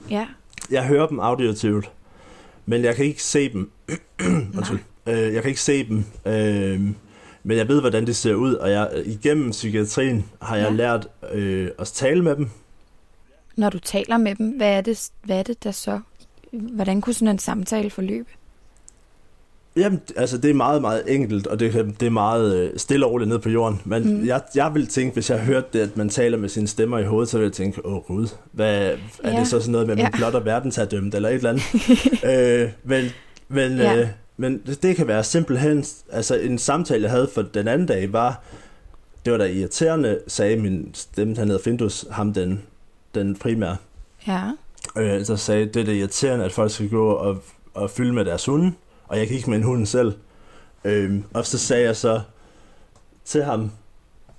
Ja, 0.10 0.28
Jeg 0.72 0.86
hører 0.88 1.08
dem 1.08 1.20
auditivt, 1.20 1.92
men 2.66 2.84
jeg 2.84 2.96
kan 2.96 3.06
ikke 3.06 3.24
se 3.24 3.54
dem. 3.54 3.72
Undskyld. 4.58 4.80
Øh, 5.08 5.34
jeg 5.34 5.42
kan 5.42 5.50
ikke 5.50 5.62
se 5.62 5.88
dem, 5.88 5.98
øh, 6.26 6.82
men 7.44 7.58
jeg 7.58 7.68
ved, 7.68 7.82
hvordan 7.82 8.06
det 8.08 8.16
ser 8.16 8.34
ud, 8.34 8.54
og 8.54 8.72
jeg, 8.72 8.90
igennem 9.06 9.52
psykiatrien 9.52 10.26
har 10.42 10.56
jeg 10.56 10.66
Ja. 10.70 10.72
lært 10.76 11.08
øh, 11.32 11.70
at 11.80 11.88
tale 11.88 12.24
med 12.24 12.36
dem. 12.36 12.50
Når 13.58 13.70
du 13.70 13.80
taler 13.80 14.18
med 14.18 14.36
dem, 14.36 14.50
hvad 14.50 14.78
er 14.78 14.82
det, 14.82 15.10
hvad 15.24 15.40
er 15.40 15.44
det 15.44 15.64
der 15.64 15.72
så? 15.72 16.00
Hvordan 16.52 17.02
kunne 17.02 17.14
sådan 17.14 17.28
en 17.28 17.40
samtale 17.40 17.90
forløbe? 17.90 18.30
Jamen, 19.78 20.02
altså 20.16 20.38
det 20.38 20.50
er 20.50 20.54
meget, 20.54 20.82
meget 20.82 21.04
enkelt, 21.08 21.48
og 21.48 21.60
det, 21.60 21.96
det 22.00 22.06
er 22.06 22.10
meget 22.10 22.56
øh, 22.56 22.70
stille 22.78 23.06
og 23.06 23.12
roligt 23.12 23.30
ned 23.30 23.40
på 23.40 23.50
jorden. 23.50 23.82
Men 23.86 24.18
mm. 24.18 24.28
jeg, 24.28 24.42
jeg 24.56 24.74
vil 24.74 24.88
tænke, 24.88 25.14
hvis 25.14 25.30
jeg 25.30 25.40
hørte 25.40 25.68
det, 25.74 25.80
at 25.80 25.98
man 25.98 26.10
taler 26.10 26.38
med 26.38 26.50
sine 26.50 26.68
stemmer 26.68 26.98
i 26.98 27.04
hovedet, 27.04 27.30
så 27.30 27.38
vil 27.38 27.46
jeg 27.46 27.54
tænke, 27.54 27.86
åh 27.86 28.02
gud, 28.04 28.28
hvad, 28.52 28.98
er 29.24 29.32
ja. 29.32 29.40
det 29.40 29.48
så 29.48 29.60
sådan 29.60 29.72
noget 29.72 29.88
med, 29.88 29.94
at 29.94 29.98
man 29.98 30.12
ja. 30.14 30.18
plotter 30.18 30.40
verdensherredømmet 30.40 31.16
eller 31.16 31.30
et 31.30 31.36
eller 31.36 31.50
andet? 31.50 31.64
øh, 32.64 32.70
men 32.84 33.06
men, 33.48 33.78
ja. 33.78 33.96
øh, 33.98 34.08
men 34.38 34.62
det, 34.66 34.84
det 34.84 34.96
kan 34.96 35.08
være 35.08 35.24
simpelthen, 35.24 35.86
altså 36.12 36.36
en 36.36 36.58
samtale, 36.58 37.04
jeg 37.04 37.12
havde 37.12 37.30
for 37.34 37.42
den 37.42 37.68
anden 37.68 37.88
dag, 37.88 38.14
var, 38.14 38.42
det 39.26 39.32
var 39.32 39.38
da 39.38 39.46
irriterende, 39.46 40.20
sagde 40.28 40.58
min 40.58 40.90
stemme, 40.94 41.36
han 41.38 41.48
hedder 41.48 41.64
Findus, 41.64 42.06
ham 42.12 42.34
den, 42.34 42.62
den 43.16 43.36
primære. 43.36 43.78
Ja. 44.28 44.42
Øh, 44.98 45.26
så 45.26 45.38
sagde, 45.38 45.66
det 45.66 45.76
er 45.76 45.86
det 45.86 45.96
irriterende, 45.96 46.46
at 46.46 46.52
folk 46.52 46.72
skal 46.72 46.90
gå 46.90 47.10
og, 47.10 47.44
og 47.74 47.90
fylde 47.90 48.14
med 48.14 48.26
deres 48.26 48.46
hunde 48.46 48.72
og 49.08 49.18
jeg 49.18 49.28
gik 49.28 49.48
med 49.48 49.58
en 49.58 49.64
hund 49.64 49.86
selv. 49.86 50.14
Øhm, 50.86 51.24
og 51.34 51.46
så 51.46 51.58
sagde 51.58 51.84
jeg 51.84 51.96
så 51.96 52.22
til 53.26 53.44
ham, 53.44 53.72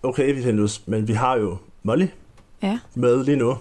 okay, 0.02 0.34
vi 0.34 0.42
finder 0.42 0.78
men 0.86 1.08
vi 1.08 1.12
har 1.12 1.36
jo 1.36 1.58
Molly 1.82 2.06
ja. 2.62 2.78
med 2.94 3.24
lige 3.24 3.36
nu. 3.36 3.58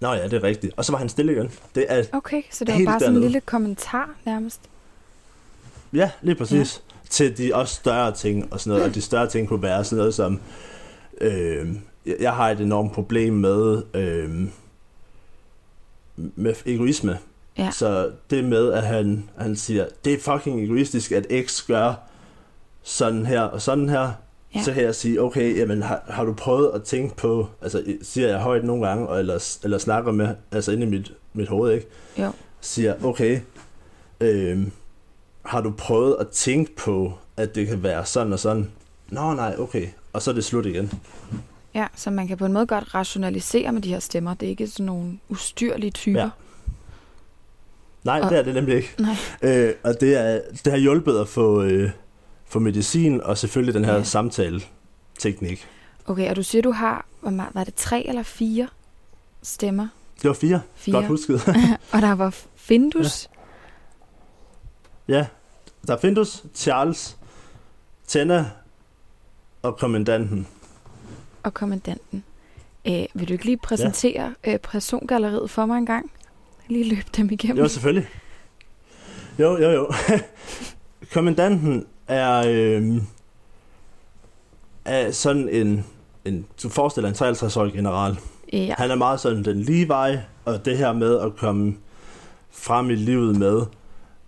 Nå 0.00 0.12
ja, 0.12 0.24
det 0.24 0.32
er 0.32 0.42
rigtigt. 0.42 0.74
Og 0.76 0.84
så 0.84 0.92
var 0.92 0.98
han 0.98 1.08
stille 1.08 1.32
igen. 1.32 1.50
Det 1.74 1.86
er 1.88 2.04
okay, 2.12 2.42
så 2.50 2.64
det 2.64 2.74
var 2.74 2.84
bare 2.84 3.00
sådan 3.00 3.14
en 3.14 3.20
lille 3.20 3.40
kommentar 3.40 4.10
nærmest. 4.24 4.60
Ja, 5.92 6.10
lige 6.22 6.34
præcis. 6.34 6.82
Ja. 6.88 6.94
Til 7.10 7.38
de 7.38 7.54
også 7.54 7.74
større 7.74 8.12
ting 8.12 8.52
og 8.52 8.60
sådan 8.60 8.70
noget. 8.70 8.88
Og 8.88 8.94
de 8.94 9.02
større 9.02 9.28
ting 9.28 9.48
kunne 9.48 9.62
være 9.62 9.84
sådan 9.84 9.98
noget 9.98 10.14
som, 10.14 10.40
øh, 11.20 11.76
jeg 12.20 12.34
har 12.34 12.50
et 12.50 12.60
enormt 12.60 12.92
problem 12.92 13.34
med, 13.34 13.82
øh, 13.94 14.48
med 16.16 16.54
egoisme. 16.66 17.18
Ja. 17.58 17.70
Så 17.70 18.10
det 18.30 18.44
med, 18.44 18.72
at 18.72 18.82
han, 18.82 19.28
han 19.38 19.56
siger, 19.56 19.86
det 20.04 20.12
er 20.12 20.18
fucking 20.18 20.64
egoistisk, 20.64 21.12
at 21.12 21.26
X 21.46 21.66
gør 21.66 21.94
sådan 22.82 23.26
her 23.26 23.40
og 23.40 23.62
sådan 23.62 23.88
her, 23.88 24.12
ja. 24.54 24.62
så 24.62 24.72
kan 24.72 24.82
jeg 24.82 24.94
sige, 24.94 25.22
okay, 25.22 25.58
jamen 25.58 25.82
har, 25.82 26.02
har 26.08 26.24
du 26.24 26.34
prøvet 26.34 26.70
at 26.74 26.82
tænke 26.82 27.16
på, 27.16 27.48
altså 27.62 27.84
siger 28.02 28.28
jeg 28.28 28.38
højt 28.38 28.64
nogle 28.64 28.86
gange, 28.86 29.18
eller, 29.18 29.58
eller 29.64 29.78
snakker 29.78 30.12
med, 30.12 30.28
altså 30.52 30.72
inde 30.72 30.82
i 30.82 30.90
mit, 30.90 31.12
mit 31.32 31.48
hoved, 31.48 31.72
ikke? 31.72 31.86
Jo. 32.18 32.30
Siger, 32.60 33.04
okay, 33.04 33.40
øh, 34.20 34.66
har 35.42 35.60
du 35.60 35.70
prøvet 35.70 36.16
at 36.20 36.28
tænke 36.28 36.76
på, 36.76 37.12
at 37.36 37.54
det 37.54 37.66
kan 37.66 37.82
være 37.82 38.06
sådan 38.06 38.32
og 38.32 38.38
sådan? 38.38 38.70
Nå 39.08 39.34
nej, 39.34 39.56
okay. 39.58 39.86
Og 40.12 40.22
så 40.22 40.30
er 40.30 40.34
det 40.34 40.44
slut 40.44 40.66
igen. 40.66 40.92
Ja, 41.74 41.86
så 41.96 42.10
man 42.10 42.28
kan 42.28 42.36
på 42.36 42.46
en 42.46 42.52
måde 42.52 42.66
godt 42.66 42.94
rationalisere 42.94 43.72
med 43.72 43.82
de 43.82 43.88
her 43.88 43.98
stemmer. 43.98 44.34
Det 44.34 44.46
er 44.46 44.50
ikke 44.50 44.66
sådan 44.66 44.86
nogle 44.86 45.18
ustyrlige 45.28 45.90
typer. 45.90 46.20
Ja. 46.20 46.28
Nej, 48.04 48.20
og, 48.20 48.30
det 48.30 48.38
er 48.38 48.42
det 48.42 48.54
nemlig 48.54 48.76
ikke. 48.76 48.94
Nej. 48.98 49.16
Øh, 49.42 49.74
og 49.82 50.00
det, 50.00 50.16
er, 50.16 50.40
det 50.64 50.72
har 50.72 50.78
hjulpet 50.78 51.18
at 51.18 51.28
få, 51.28 51.62
øh, 51.62 51.90
få 52.46 52.58
medicin, 52.58 53.20
og 53.20 53.38
selvfølgelig 53.38 53.74
den 53.74 53.84
her 53.84 53.94
ja. 53.94 54.02
samtale-teknik. 54.02 55.68
Okay, 56.06 56.30
og 56.30 56.36
du 56.36 56.42
siger, 56.42 56.62
du 56.62 56.72
har, 56.72 57.06
var 57.22 57.64
det 57.64 57.74
tre 57.74 58.06
eller 58.06 58.22
fire 58.22 58.68
stemmer? 59.42 59.88
Det 60.22 60.28
var 60.28 60.34
fire. 60.34 60.60
fire. 60.74 60.94
Godt 60.94 61.06
husket. 61.06 61.48
og 61.92 62.02
der 62.02 62.12
var 62.12 62.36
Findus? 62.56 63.28
Ja. 65.08 65.16
ja, 65.16 65.26
der 65.86 65.94
er 65.94 65.98
Findus, 65.98 66.44
Charles, 66.54 67.16
Tenna 68.06 68.50
og 69.62 69.76
kommandanten. 69.76 70.46
Og 71.42 71.54
kommandanten. 71.54 72.24
Øh, 72.86 73.06
vil 73.14 73.28
du 73.28 73.32
ikke 73.32 73.44
lige 73.44 73.56
præsentere 73.56 74.34
ja. 74.46 74.52
øh, 74.52 74.58
persongalleriet 74.58 75.50
for 75.50 75.66
mig 75.66 75.78
en 75.78 75.86
gang? 75.86 76.10
Lige 76.68 76.88
løbe 76.88 77.08
dem 77.16 77.30
igennem. 77.30 77.58
Jo, 77.58 77.68
selvfølgelig. 77.68 78.08
Jo, 79.38 79.58
jo, 79.58 79.70
jo. 79.70 79.92
Kommandanten 81.14 81.86
er, 82.08 82.44
øh, 82.48 83.02
er 84.84 85.10
sådan 85.10 85.48
en, 85.48 85.84
en, 86.24 86.46
du 86.62 86.68
forestiller 86.68 87.08
en 87.08 87.34
53-årig 87.34 87.72
general. 87.72 88.18
Ja. 88.52 88.74
Han 88.78 88.90
er 88.90 88.94
meget 88.94 89.20
sådan 89.20 89.44
den 89.44 89.60
lige 89.60 89.88
vej, 89.88 90.18
og 90.44 90.64
det 90.64 90.78
her 90.78 90.92
med 90.92 91.20
at 91.20 91.36
komme 91.36 91.76
frem 92.50 92.90
i 92.90 92.94
livet 92.94 93.38
med, 93.38 93.62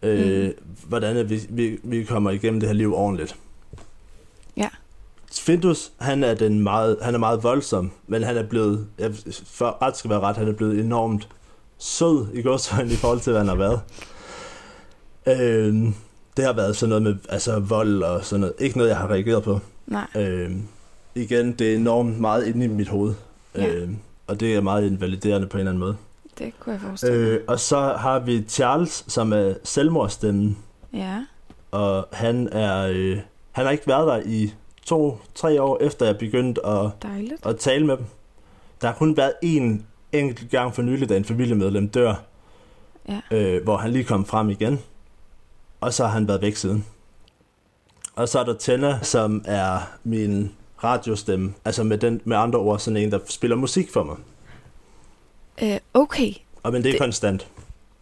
øh, 0.03 0.47
mm. 0.47 0.53
hvordan 0.89 1.31
vi, 1.31 1.41
vi, 1.49 1.79
vi 1.83 2.05
kommer 2.05 2.31
igennem 2.31 2.61
det 2.61 2.69
her 2.69 2.75
liv 2.75 2.95
ordentligt. 2.95 3.37
Ja. 4.57 4.69
Findus, 5.33 5.93
han 6.01 6.25
er, 6.25 6.35
den 6.35 6.61
meget, 6.61 6.99
han 7.03 7.15
er 7.15 7.19
meget 7.19 7.43
voldsom, 7.43 7.91
men 8.07 8.23
han 8.23 8.37
er 8.37 8.43
blevet, 8.43 8.87
for 9.47 9.83
ret 9.83 9.97
skal 9.97 10.11
være 10.11 10.21
ret, 10.21 10.37
han 10.37 10.49
er 10.49 10.53
blevet 10.53 10.81
enormt 10.81 11.29
sød 11.79 12.27
i 12.35 12.43
gåsøjne 12.43 12.93
i 12.93 12.97
forhold 12.97 13.21
til, 13.21 13.31
hvad 13.31 13.41
han 13.41 13.49
har 13.49 13.55
været. 13.55 13.81
Øh, 15.27 15.93
det 16.37 16.45
har 16.45 16.53
været 16.53 16.77
sådan 16.77 16.89
noget 16.89 17.03
med 17.03 17.17
altså, 17.29 17.59
vold 17.59 18.03
og 18.03 18.25
sådan 18.25 18.41
noget. 18.41 18.55
Ikke 18.59 18.79
noget, 18.79 18.91
jeg 18.91 18.99
har 18.99 19.11
reageret 19.11 19.43
på. 19.43 19.61
Nej. 19.87 20.07
Øh, 20.17 20.51
igen, 21.15 21.53
det 21.53 21.73
er 21.73 21.77
enormt 21.77 22.21
meget 22.21 22.47
inde 22.47 22.65
i 22.65 22.69
mit 22.69 22.89
hoved. 22.89 23.15
Ja. 23.55 23.69
Øh, 23.69 23.91
og 24.27 24.41
det 24.41 24.55
er 24.55 24.61
meget 24.61 24.87
invaliderende 24.87 25.47
på 25.47 25.57
en 25.57 25.61
eller 25.61 25.71
anden 25.71 25.81
måde. 25.81 25.97
Det 26.39 26.53
kunne 26.61 26.73
jeg 26.73 26.81
forestille 26.81 27.17
øh, 27.19 27.41
Og 27.47 27.61
så 27.61 27.79
har 27.79 28.19
vi 28.19 28.45
Charles, 28.49 29.05
som 29.09 29.33
er 29.33 29.55
selvmordsstemmen. 29.65 30.59
Ja. 30.93 31.25
Og 31.71 32.09
han 32.13 32.49
er... 32.53 32.87
Øh, 32.95 33.19
han 33.53 33.65
har 33.65 33.73
ikke 33.73 33.87
været 33.87 34.07
der 34.07 34.31
i 34.31 34.55
to-tre 34.85 35.63
år, 35.63 35.79
efter 35.81 36.07
jeg 36.07 36.19
begyndte 36.19 36.67
at, 36.67 36.91
at 37.47 37.57
tale 37.57 37.87
med 37.87 37.97
dem. 37.97 38.05
Der 38.81 38.87
har 38.87 38.95
kun 38.95 39.17
været 39.17 39.33
en 39.43 39.87
enkelt 40.19 40.51
gang 40.51 40.75
for 40.75 40.83
nylig, 40.83 41.09
da 41.09 41.17
en 41.17 41.25
familiemedlem 41.25 41.89
dør, 41.89 42.15
ja. 43.09 43.21
øh, 43.31 43.63
hvor 43.63 43.77
han 43.77 43.91
lige 43.91 44.05
kom 44.05 44.25
frem 44.25 44.51
igen, 44.51 44.79
og 45.81 45.95
så 45.95 46.05
har 46.05 46.13
han 46.13 46.29
været 46.29 46.43
væk 46.43 46.57
siden. 46.57 46.85
Og 48.17 48.29
så 48.29 48.39
er 48.39 48.45
der 48.45 48.55
Tenna, 48.55 48.99
som 49.03 49.45
er 49.45 49.79
min 50.05 50.53
radiostemme, 50.85 51.55
altså 51.65 51.85
med, 51.85 51.99
den, 51.99 52.21
med 52.25 52.37
andre 52.37 52.59
ord 52.59 52.79
sådan 52.79 52.97
en, 52.97 53.13
der 53.13 53.19
spiller 53.29 53.57
musik 53.57 53.93
for 53.93 54.05
mig. 54.05 54.17
Øh, 55.63 55.79
okay. 55.95 56.33
Og 56.63 56.73
men 56.73 56.83
det 56.83 56.89
er 56.89 56.93
det, 56.93 57.01
konstant. 57.01 57.49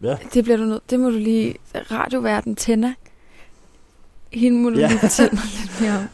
Ja. 0.01 0.17
Det, 0.33 0.43
bliver 0.43 0.57
du 0.57 0.63
nødt, 0.63 0.89
det 0.89 0.99
må 0.99 1.09
du 1.09 1.17
lige... 1.17 1.55
Radioverden 1.73 2.55
Tenna. 2.55 2.93
Hende 4.33 4.57
må 4.57 4.69
du 4.69 4.79
ja. 4.79 4.87
lige 4.87 4.99
fortælle 4.99 5.31
mig 5.33 5.43
lidt 5.61 5.81
mere 5.81 5.97
om. 5.97 6.07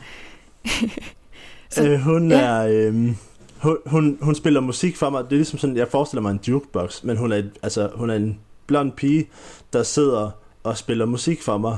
så, 1.70 1.88
øh, 1.88 2.00
hun 2.00 2.32
ja. 2.32 2.40
er... 2.40 2.68
Øh, 2.68 3.16
hun, 3.62 3.78
hun, 3.86 4.18
hun 4.22 4.36
spiller 4.36 4.60
musik 4.60 4.98
for 4.98 5.10
mig. 5.10 5.24
Det 5.24 5.32
er 5.32 5.36
ligesom 5.36 5.60
sådan, 5.60 5.78
jeg 5.78 5.88
forestiller 5.88 6.22
mig 6.22 6.32
en 6.32 6.40
jukebox, 6.48 7.04
men 7.04 7.18
hun 7.18 7.32
er, 7.32 7.44
altså, 7.64 7.90
hun 7.96 8.10
er 8.10 8.16
en 8.16 8.40
blond 8.68 8.92
pige, 8.92 9.30
der 9.74 9.84
sidder 9.84 10.32
og 10.64 10.78
spiller 10.78 11.06
musik 11.06 11.42
for 11.42 11.58
mig. 11.58 11.78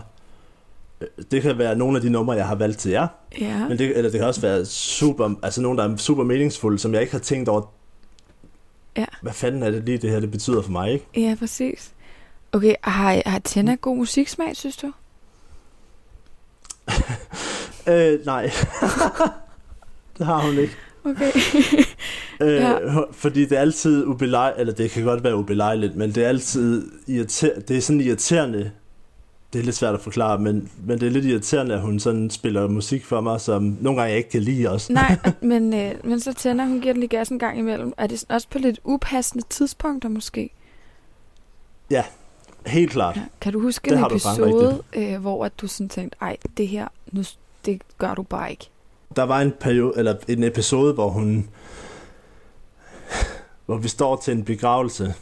Det 1.31 1.41
kan 1.41 1.57
være 1.57 1.75
nogle 1.75 1.97
af 1.97 2.01
de 2.01 2.09
numre, 2.09 2.35
jeg 2.35 2.47
har 2.47 2.55
valgt 2.55 2.79
til 2.79 2.91
jer. 2.91 3.07
Ja. 3.39 3.67
Men 3.67 3.77
det, 3.77 3.97
eller 3.97 4.11
det 4.11 4.19
kan 4.19 4.27
også 4.27 4.41
være 4.41 4.65
super, 4.65 5.33
altså 5.43 5.61
nogle, 5.61 5.77
der 5.77 5.89
er 5.89 5.97
super 5.97 6.23
meningsfulde, 6.23 6.79
som 6.79 6.93
jeg 6.93 7.01
ikke 7.01 7.13
har 7.13 7.19
tænkt 7.19 7.49
over. 7.49 7.61
Ja. 8.97 9.05
Hvad 9.21 9.33
fanden 9.33 9.63
er 9.63 9.71
det 9.71 9.83
lige, 9.85 9.97
det 9.97 10.09
her 10.09 10.19
det 10.19 10.31
betyder 10.31 10.61
for 10.61 10.71
mig, 10.71 10.91
ikke? 10.91 11.05
Ja, 11.15 11.35
præcis. 11.39 11.91
Okay, 12.51 12.75
har, 12.81 13.21
har 13.25 13.39
Tenna 13.39 13.75
god 13.75 13.97
musiksmag, 13.97 14.55
synes 14.55 14.77
du? 14.77 14.91
øh, 17.91 18.25
nej. 18.25 18.41
det 20.17 20.25
har 20.25 20.41
hun 20.45 20.57
ikke. 20.57 20.77
Okay. 21.05 21.31
øh, 22.41 22.53
ja. 22.55 22.77
Fordi 23.11 23.45
det 23.45 23.51
er 23.57 23.61
altid 23.61 24.05
ubelejligt, 24.05 24.59
eller 24.59 24.73
det 24.73 24.91
kan 24.91 25.03
godt 25.03 25.23
være 25.23 25.35
ubelejligt, 25.35 25.95
men 25.95 26.11
det 26.15 26.23
er 26.23 26.27
altid 26.27 26.91
irriter- 27.07 27.59
det 27.67 27.77
er 27.77 27.81
sådan 27.81 28.01
irriterende, 28.01 28.71
det 29.53 29.59
er 29.59 29.63
lidt 29.63 29.75
svært 29.75 29.93
at 29.93 30.01
forklare, 30.01 30.39
men, 30.39 30.69
men 30.85 30.99
det 30.99 31.07
er 31.07 31.11
lidt 31.11 31.25
irriterende, 31.25 31.75
at 31.75 31.81
hun 31.81 31.99
sådan 31.99 32.29
spiller 32.29 32.67
musik 32.67 33.05
for 33.05 33.21
mig, 33.21 33.41
som 33.41 33.77
nogle 33.81 33.99
gange 33.99 34.09
jeg 34.09 34.17
ikke 34.17 34.29
kan 34.29 34.41
lide 34.41 34.69
også. 34.69 34.93
Nej, 34.93 35.17
men, 35.41 35.73
øh, 35.73 35.91
men 36.03 36.19
så 36.19 36.33
tænder 36.33 36.65
hun 36.65 36.81
giver 36.81 36.93
den 36.93 36.99
lige 36.99 37.09
gas 37.09 37.29
en 37.29 37.39
gang 37.39 37.59
imellem. 37.59 37.93
Er 37.97 38.07
det 38.07 38.23
også 38.29 38.47
på 38.49 38.57
lidt 38.57 38.79
upassende 38.83 39.43
tidspunkter 39.49 40.09
måske? 40.09 40.49
Ja, 41.89 42.03
helt 42.65 42.91
klart. 42.91 43.15
Ja. 43.15 43.21
Kan 43.41 43.53
du 43.53 43.59
huske 43.59 43.89
det 43.89 43.97
en 43.99 44.05
episode, 44.05 44.83
øh, 44.93 45.21
hvor 45.21 45.45
at 45.45 45.51
du 45.61 45.67
sådan 45.67 45.89
tænkte, 45.89 46.17
ej, 46.21 46.37
det 46.57 46.67
her, 46.67 46.87
nu, 47.11 47.23
det 47.65 47.81
gør 47.97 48.13
du 48.15 48.23
bare 48.23 48.51
ikke? 48.51 48.69
Der 49.15 49.23
var 49.23 49.41
en 49.41 49.53
periode, 49.59 49.93
eller 49.97 50.15
en 50.27 50.43
episode, 50.43 50.93
hvor 50.93 51.09
hun, 51.09 51.49
hvor 53.65 53.77
vi 53.77 53.87
står 53.87 54.15
til 54.15 54.31
en 54.33 54.43
begravelse, 54.43 55.13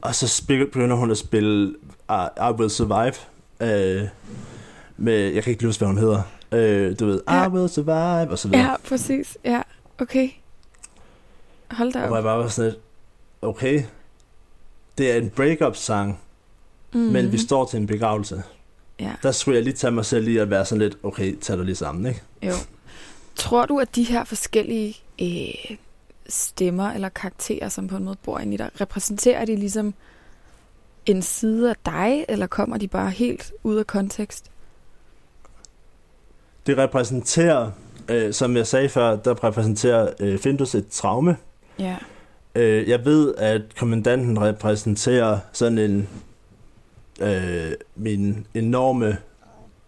og 0.00 0.14
så 0.14 0.44
begynder 0.46 0.96
hun 0.96 1.10
at 1.10 1.18
spille 1.18 1.74
I, 2.10 2.26
I 2.36 2.52
Will 2.52 2.70
Survive, 2.70 3.14
øh, 3.60 4.08
med, 4.96 5.32
jeg 5.32 5.42
kan 5.42 5.50
ikke 5.50 5.66
huske, 5.66 5.80
hvad 5.80 5.88
hun 5.88 5.98
hedder, 5.98 6.22
øh, 6.52 6.98
du 7.00 7.06
ved, 7.06 7.22
ja. 7.28 7.46
I 7.46 7.48
Will 7.48 7.68
Survive, 7.68 8.30
og 8.30 8.38
så 8.38 8.48
videre. 8.48 8.70
Ja, 8.70 8.76
præcis, 8.88 9.38
ja, 9.44 9.62
okay. 9.98 10.28
Hold 11.70 11.92
da 11.92 11.98
op. 11.98 12.02
Og 12.02 12.08
hvor 12.08 12.16
jeg 12.16 12.24
bare 12.24 12.38
var 12.38 12.48
sådan 12.48 12.70
lidt, 12.70 12.82
okay, 13.42 13.82
det 14.98 15.12
er 15.12 15.16
en 15.16 15.30
breakup 15.30 15.76
sang, 15.76 16.20
mm. 16.92 17.00
men 17.00 17.32
vi 17.32 17.38
står 17.38 17.66
til 17.66 17.76
en 17.76 17.86
begravelse. 17.86 18.42
Ja. 19.00 19.12
Der 19.22 19.32
skulle 19.32 19.56
jeg 19.56 19.64
lige 19.64 19.74
tage 19.74 19.90
mig 19.90 20.04
selv 20.04 20.28
i 20.28 20.36
at 20.36 20.50
være 20.50 20.64
sådan 20.64 20.82
lidt, 20.82 20.98
okay, 21.02 21.36
tag 21.36 21.56
dig 21.56 21.64
lige 21.64 21.76
sammen, 21.76 22.06
ikke? 22.06 22.22
Jo. 22.42 22.52
Tror 23.36 23.66
du, 23.66 23.78
at 23.78 23.96
de 23.96 24.02
her 24.02 24.24
forskellige 24.24 24.96
øh, 25.22 25.76
stemmer 26.28 26.90
eller 26.90 27.08
karakterer, 27.08 27.68
som 27.68 27.88
på 27.88 27.96
en 27.96 28.04
måde 28.04 28.16
bor 28.22 28.38
inde 28.38 28.54
i 28.54 28.56
dig, 28.56 28.70
repræsenterer 28.80 29.44
de 29.44 29.56
ligesom 29.56 29.94
en 31.06 31.22
side 31.22 31.70
af 31.70 31.76
dig, 31.86 32.24
eller 32.28 32.46
kommer 32.46 32.78
de 32.78 32.88
bare 32.88 33.10
helt 33.10 33.52
ud 33.62 33.76
af 33.76 33.86
kontekst? 33.86 34.50
Det 36.66 36.78
repræsenterer, 36.78 37.70
øh, 38.08 38.32
som 38.32 38.56
jeg 38.56 38.66
sagde 38.66 38.88
før, 38.88 39.16
der 39.16 39.44
repræsenterer 39.44 40.12
øh, 40.20 40.38
Findus 40.38 40.74
et 40.74 40.88
traume. 40.88 41.36
Ja. 41.78 41.96
Øh, 42.54 42.88
jeg 42.88 43.04
ved, 43.04 43.34
at 43.34 43.62
kommandanten 43.78 44.40
repræsenterer 44.40 45.38
sådan 45.52 45.78
en 45.78 46.08
øh, 47.22 47.72
min 47.96 48.46
enorme, 48.54 49.18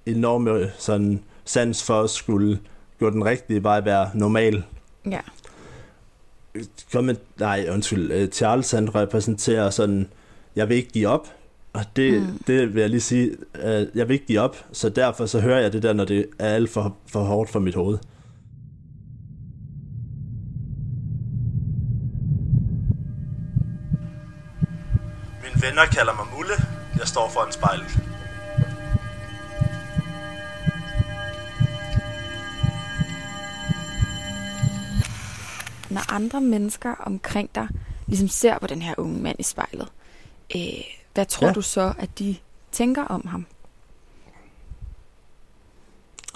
enorme 0.06 0.70
sådan 0.78 1.22
sans 1.44 1.84
for 1.84 2.02
at 2.02 2.10
skulle 2.10 2.58
gå 2.98 3.10
den 3.10 3.24
rigtige 3.24 3.62
vej, 3.62 3.80
være 3.80 4.10
normal. 4.14 4.64
Ja. 5.10 5.20
Komment, 6.92 7.20
nej, 7.40 7.66
undskyld. 7.72 8.12
Øh, 8.12 8.28
Charles 8.28 8.70
han 8.70 8.94
repræsenterer 8.94 9.70
sådan, 9.70 10.08
jeg 10.56 10.68
vil 10.68 10.76
ikke 10.76 10.90
give 10.90 11.08
op. 11.08 11.28
Og 11.72 11.84
det, 11.96 12.22
mm. 12.22 12.38
det 12.46 12.74
vil 12.74 12.80
jeg 12.80 12.90
lige 12.90 13.00
sige, 13.00 13.30
øh, 13.54 13.86
jeg 13.94 14.08
vil 14.08 14.14
ikke 14.14 14.26
give 14.26 14.40
op, 14.40 14.56
så 14.72 14.88
derfor 14.88 15.26
så 15.26 15.40
hører 15.40 15.60
jeg 15.60 15.72
det 15.72 15.82
der, 15.82 15.92
når 15.92 16.04
det 16.04 16.26
er 16.38 16.54
alt 16.54 16.70
for, 16.70 16.96
for 17.08 17.20
hårdt 17.20 17.50
for 17.50 17.58
mit 17.60 17.74
hoved. 17.74 17.98
Mine 25.42 25.62
venner 25.62 25.84
kalder 25.84 26.14
mig 26.14 26.26
Mulle. 26.36 26.75
Jeg 26.98 27.08
står 27.08 27.28
foran 27.28 27.52
spejlet. 27.52 27.98
Når 35.90 36.12
andre 36.12 36.40
mennesker 36.40 36.94
omkring 36.94 37.54
dig 37.54 37.68
ligesom 38.06 38.28
ser 38.28 38.58
på 38.58 38.66
den 38.66 38.82
her 38.82 38.94
unge 38.98 39.22
mand 39.22 39.36
i 39.38 39.42
spejlet, 39.42 39.88
øh, 40.56 40.60
hvad 41.14 41.26
tror 41.26 41.46
ja. 41.46 41.52
du 41.52 41.62
så, 41.62 41.94
at 41.98 42.18
de 42.18 42.36
tænker 42.72 43.04
om 43.04 43.26
ham? 43.26 43.46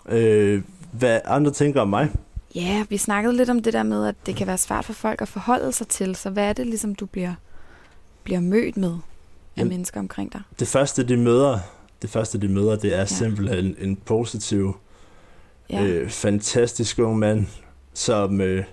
Øh, 0.08 0.62
hvad 0.92 1.20
andre 1.24 1.50
tænker 1.50 1.80
om 1.80 1.88
mig? 1.88 2.10
Ja, 2.54 2.84
vi 2.88 2.96
snakkede 2.96 3.36
lidt 3.36 3.50
om 3.50 3.62
det 3.62 3.72
der 3.72 3.82
med, 3.82 4.06
at 4.06 4.14
det 4.26 4.36
kan 4.36 4.46
være 4.46 4.58
svært 4.58 4.84
for 4.84 4.92
folk 4.92 5.22
at 5.22 5.28
forholde 5.28 5.72
sig 5.72 5.88
til. 5.88 6.16
Så 6.16 6.30
hvad 6.30 6.44
er 6.44 6.52
det 6.52 6.66
ligesom, 6.66 6.94
du 6.94 7.06
bliver, 7.06 7.34
bliver 8.24 8.40
mødt 8.40 8.76
med 8.76 8.98
af 9.56 9.66
mennesker 9.66 10.00
omkring 10.00 10.32
dig? 10.32 10.42
Det 10.58 10.68
første, 10.68 11.08
de 11.08 11.16
møder, 11.16 11.58
det 12.02 12.10
første, 12.10 12.40
de 12.40 12.48
møder, 12.48 12.76
det 12.76 12.94
er 12.94 12.98
ja. 12.98 13.04
simpelthen 13.04 13.76
en 13.78 13.96
positiv, 13.96 14.76
ja. 15.70 15.82
øh, 15.82 16.10
fantastisk 16.10 16.98
ung 16.98 17.18
mand, 17.18 17.46
som, 17.94 18.40
øh, 18.40 18.64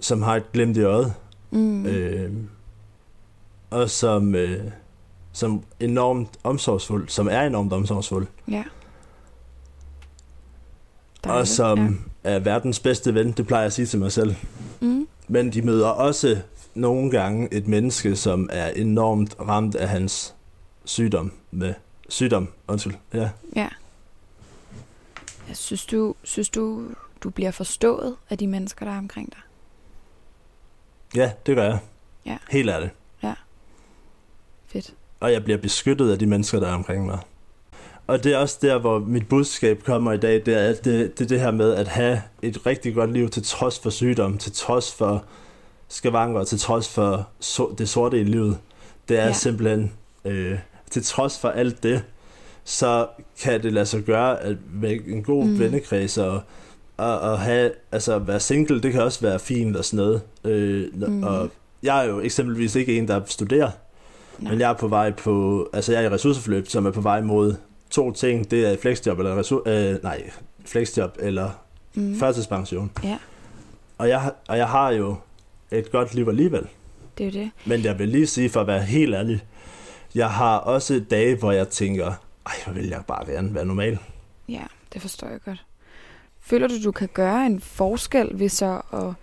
som 0.00 0.22
har 0.22 0.36
et 0.36 0.52
glimt 0.52 0.76
i 0.76 0.82
øjet. 0.82 1.14
Mm. 1.50 1.86
Øh, 1.86 2.32
og 3.70 3.90
som, 3.90 4.34
øh, 4.34 4.64
som 5.32 5.62
enormt 5.80 6.28
omsorgsfuld, 6.44 7.08
som 7.08 7.28
er 7.28 7.40
enormt 7.40 7.72
omsorgsfuld. 7.72 8.26
Ja. 8.48 8.64
Dejligt, 11.24 11.40
og 11.40 11.48
som 11.48 11.98
ja. 12.24 12.30
er 12.30 12.38
verdens 12.38 12.80
bedste 12.80 13.14
ven, 13.14 13.32
det 13.32 13.46
plejer 13.46 13.62
jeg 13.62 13.66
at 13.66 13.72
sige 13.72 13.86
til 13.86 13.98
mig 13.98 14.12
selv. 14.12 14.34
Mm. 14.80 15.08
Men 15.28 15.52
de 15.52 15.62
møder 15.62 15.88
også 15.88 16.38
nogle 16.76 17.10
gange 17.10 17.48
et 17.54 17.68
menneske, 17.68 18.16
som 18.16 18.48
er 18.52 18.68
enormt 18.68 19.36
ramt 19.40 19.74
af 19.74 19.88
hans 19.88 20.34
sygdom. 20.84 21.32
Med 21.50 21.74
sygdom, 22.08 22.48
undskyld. 22.68 22.94
Ja. 23.14 23.30
ja. 23.56 23.68
Synes 25.54 25.86
du, 25.86 26.14
synes 26.22 26.48
du, 26.48 26.84
du 27.22 27.30
bliver 27.30 27.50
forstået 27.50 28.16
af 28.30 28.38
de 28.38 28.46
mennesker, 28.46 28.86
der 28.86 28.92
er 28.92 28.98
omkring 28.98 29.32
dig? 29.32 29.40
Ja, 31.16 31.32
det 31.46 31.56
gør 31.56 31.64
jeg. 31.64 31.78
Ja. 32.26 32.36
Helt 32.50 32.70
ærligt. 32.70 32.92
Ja. 33.22 33.34
Fedt. 34.66 34.94
Og 35.20 35.32
jeg 35.32 35.44
bliver 35.44 35.58
beskyttet 35.58 36.12
af 36.12 36.18
de 36.18 36.26
mennesker, 36.26 36.60
der 36.60 36.68
er 36.68 36.74
omkring 36.74 37.06
mig. 37.06 37.18
Og 38.06 38.24
det 38.24 38.32
er 38.32 38.38
også 38.38 38.58
der, 38.62 38.78
hvor 38.78 38.98
mit 38.98 39.28
budskab 39.28 39.82
kommer 39.82 40.12
i 40.12 40.16
dag, 40.16 40.46
det 40.46 40.54
er 40.54 40.74
det, 40.74 41.18
det, 41.18 41.28
det 41.28 41.40
her 41.40 41.50
med 41.50 41.74
at 41.74 41.88
have 41.88 42.22
et 42.42 42.66
rigtig 42.66 42.94
godt 42.94 43.12
liv 43.12 43.28
til 43.28 43.42
trods 43.42 43.78
for 43.78 43.90
sygdom, 43.90 44.38
til 44.38 44.52
trods 44.52 44.94
for 44.94 45.24
skavanker, 45.88 46.44
til 46.44 46.58
trods 46.58 46.88
for 46.88 47.28
so, 47.40 47.74
det 47.78 47.88
sorte 47.88 48.20
i 48.20 48.24
livet. 48.24 48.58
Det 49.08 49.18
er 49.18 49.26
ja. 49.26 49.32
simpelthen, 49.32 49.92
øh, 50.24 50.58
til 50.90 51.04
trods 51.04 51.38
for 51.38 51.48
alt 51.48 51.82
det, 51.82 52.02
så 52.64 53.06
kan 53.42 53.62
det 53.62 53.72
lade 53.72 53.86
sig 53.86 54.02
gøre 54.02 54.42
at 54.42 54.56
med 54.72 54.98
en 55.06 55.22
god 55.22 55.44
mm. 55.44 55.58
vennekreds 55.58 56.18
og, 56.18 56.40
og, 56.96 57.20
og 57.20 57.40
have, 57.40 57.70
altså 57.92 58.18
være 58.18 58.40
single, 58.40 58.80
det 58.82 58.92
kan 58.92 59.02
også 59.02 59.20
være 59.20 59.38
fint 59.38 59.76
og 59.76 59.84
sådan 59.84 59.96
noget. 59.96 60.20
Øh, 60.44 60.88
mm. 60.94 61.22
Og 61.22 61.50
jeg 61.82 62.04
er 62.04 62.08
jo 62.08 62.20
eksempelvis 62.20 62.74
ikke 62.74 62.98
en, 62.98 63.08
der 63.08 63.20
studerer, 63.26 63.70
Nej. 64.38 64.50
men 64.50 64.60
jeg 64.60 64.70
er 64.70 64.74
på 64.74 64.88
vej 64.88 65.12
på, 65.12 65.68
altså 65.72 65.92
jeg 65.92 66.04
er 66.04 66.10
i 66.10 66.14
ressourceforløb, 66.14 66.68
som 66.68 66.86
er 66.86 66.90
på 66.90 67.00
vej 67.00 67.20
mod 67.20 67.54
to 67.90 68.12
ting, 68.12 68.50
det 68.50 68.72
er 68.72 68.76
flexjob 68.76 69.18
eller 69.18 69.38
resur, 69.38 69.62
øh, 69.66 70.02
nej, 70.02 70.30
flexjob 70.64 71.16
eller 71.18 71.50
mm. 71.94 72.18
førtidspension. 72.18 72.90
Ja. 73.04 73.18
Og 73.98 74.08
jeg, 74.08 74.32
og 74.48 74.58
jeg 74.58 74.68
har 74.68 74.90
jo 74.90 75.16
et 75.70 75.90
godt 75.90 76.14
liv 76.14 76.28
alligevel. 76.28 76.66
Det 77.18 77.26
er 77.26 77.30
det. 77.30 77.50
Men 77.66 77.84
jeg 77.84 77.98
vil 77.98 78.08
lige 78.08 78.26
sige, 78.26 78.50
for 78.50 78.60
at 78.60 78.66
være 78.66 78.82
helt 78.82 79.14
ærlig, 79.14 79.44
jeg 80.14 80.30
har 80.30 80.58
også 80.58 81.04
dage, 81.10 81.36
hvor 81.36 81.52
jeg 81.52 81.68
tænker, 81.68 82.06
ej, 82.46 82.52
hvor 82.64 82.72
vil 82.72 82.88
jeg 82.88 83.02
bare 83.08 83.26
gerne 83.26 83.54
være 83.54 83.64
normal. 83.64 83.98
Ja, 84.48 84.62
det 84.92 85.02
forstår 85.02 85.28
jeg 85.28 85.40
godt. 85.44 85.64
Føler 86.40 86.68
du, 86.68 86.74
du 86.84 86.92
kan 86.92 87.08
gøre 87.14 87.46
en 87.46 87.60
forskel 87.60 88.38
ved 88.38 88.48
så 88.48 88.80
at 88.92 89.14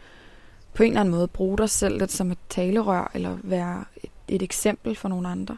på 0.74 0.84
en 0.84 0.90
eller 0.90 1.00
anden 1.00 1.14
måde 1.14 1.28
bruge 1.28 1.58
dig 1.58 1.70
selv 1.70 1.98
lidt 1.98 2.12
som 2.12 2.32
et 2.32 2.38
talerør, 2.50 3.12
eller 3.14 3.38
være 3.44 3.86
et, 4.04 4.10
et 4.28 4.42
eksempel 4.42 4.96
for 4.96 5.10
nogle 5.10 5.28
andre? 5.28 5.58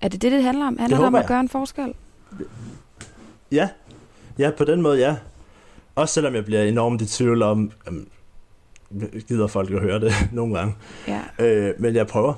Er 0.00 0.08
det 0.08 0.22
det, 0.22 0.32
det 0.32 0.42
handler 0.42 0.66
om? 0.66 0.78
Handler 0.78 0.96
det, 0.96 1.02
det 1.02 1.06
om 1.06 1.14
at 1.14 1.20
jeg. 1.20 1.28
gøre 1.28 1.40
en 1.40 1.48
forskel? 1.48 1.94
Ja. 3.52 3.68
Ja, 4.38 4.50
på 4.58 4.64
den 4.64 4.82
måde, 4.82 4.98
ja. 4.98 5.16
Også 5.94 6.14
selvom 6.14 6.34
jeg 6.34 6.44
bliver 6.44 6.62
enormt 6.62 7.02
i 7.02 7.06
tvivl 7.06 7.42
om, 7.42 7.72
um, 7.88 8.08
gider 9.28 9.46
folk 9.46 9.70
at 9.70 9.80
høre 9.80 10.00
det 10.00 10.12
nogle 10.32 10.58
gange. 10.58 10.74
Ja. 11.08 11.20
Øh, 11.38 11.74
men 11.78 11.94
jeg 11.94 12.06
prøver 12.06 12.34